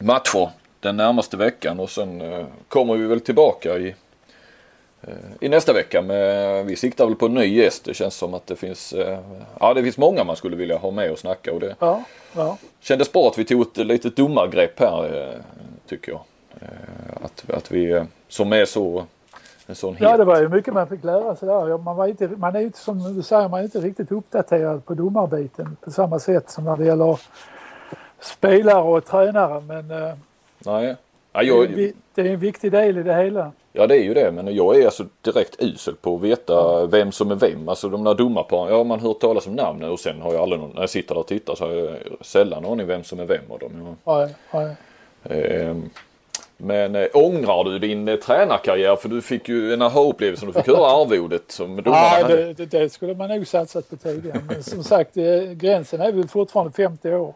[0.00, 0.50] matcher
[0.80, 3.94] den närmaste veckan och sen eh, kommer vi väl tillbaka i,
[5.40, 6.02] i nästa vecka.
[6.02, 7.84] Med, vi siktar väl på en ny gäst.
[7.84, 9.18] Det känns som att det finns, eh,
[9.60, 11.52] ja, det finns många man skulle vilja ha med och snacka.
[11.52, 12.02] Och det ja,
[12.36, 12.58] ja.
[12.80, 15.42] kändes bra att vi tog ett litet domargrepp här
[15.86, 16.20] tycker jag.
[17.22, 19.04] Att, att vi som är så
[19.68, 21.78] en sån ja, det var ju mycket man fick lära sig där.
[21.78, 24.94] Man, var inte, man är inte som du säger, man är inte riktigt uppdaterad på
[24.94, 27.20] domarbiten på samma sätt som när det gäller
[28.20, 29.60] spelare och tränare.
[29.60, 30.14] Men eh,
[30.58, 30.96] Nej.
[31.32, 31.70] Ja, jag...
[31.70, 33.52] det, är, det är en viktig del i det hela.
[33.72, 37.12] Ja det är ju det men jag är alltså direkt usel på att veta vem
[37.12, 37.68] som är vem.
[37.68, 40.60] Alltså de där domarparen, ja man hör talas om namnen och sen har jag aldrig
[40.60, 43.24] någon, när jag sitter där och tittar så har jag sällan aning vem som är
[43.24, 43.96] vem av dem.
[44.04, 44.70] Ja, ja.
[45.34, 45.90] Ehm,
[46.60, 48.96] men äh, ångrar du din äh, tränarkarriär?
[48.96, 50.46] För du fick ju en aha-upplevelse.
[50.46, 53.96] Du fick höra arvodet som domarna ja, det, det, det, skulle man nog satsat på
[53.96, 54.40] tidigare.
[54.48, 57.34] Men som sagt, äh, gränsen är väl fortfarande 50 år.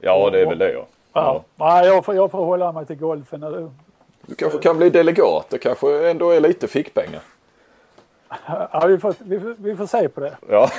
[0.00, 0.86] Ja, det är väl det ja.
[1.12, 1.84] Ja, ja.
[1.84, 3.70] jag, får, jag får hålla mig till golfen.
[4.26, 5.50] Du kanske kan bli delegat.
[5.50, 7.20] Det kanske ändå är lite fickpengar.
[8.46, 10.36] Ja, vi får, vi, får, vi får se på det.
[10.48, 10.70] Ja.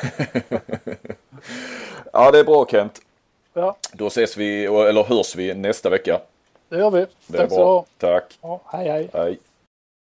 [2.13, 3.01] ja, det är bra Kent.
[3.53, 3.75] Ja.
[3.93, 6.19] Då ses vi, eller hörs vi nästa vecka.
[6.69, 7.05] Det gör vi.
[7.27, 7.85] Det Tack så.
[7.97, 8.37] Tack.
[8.41, 9.09] Ja, hej hej.
[9.13, 9.39] Hej.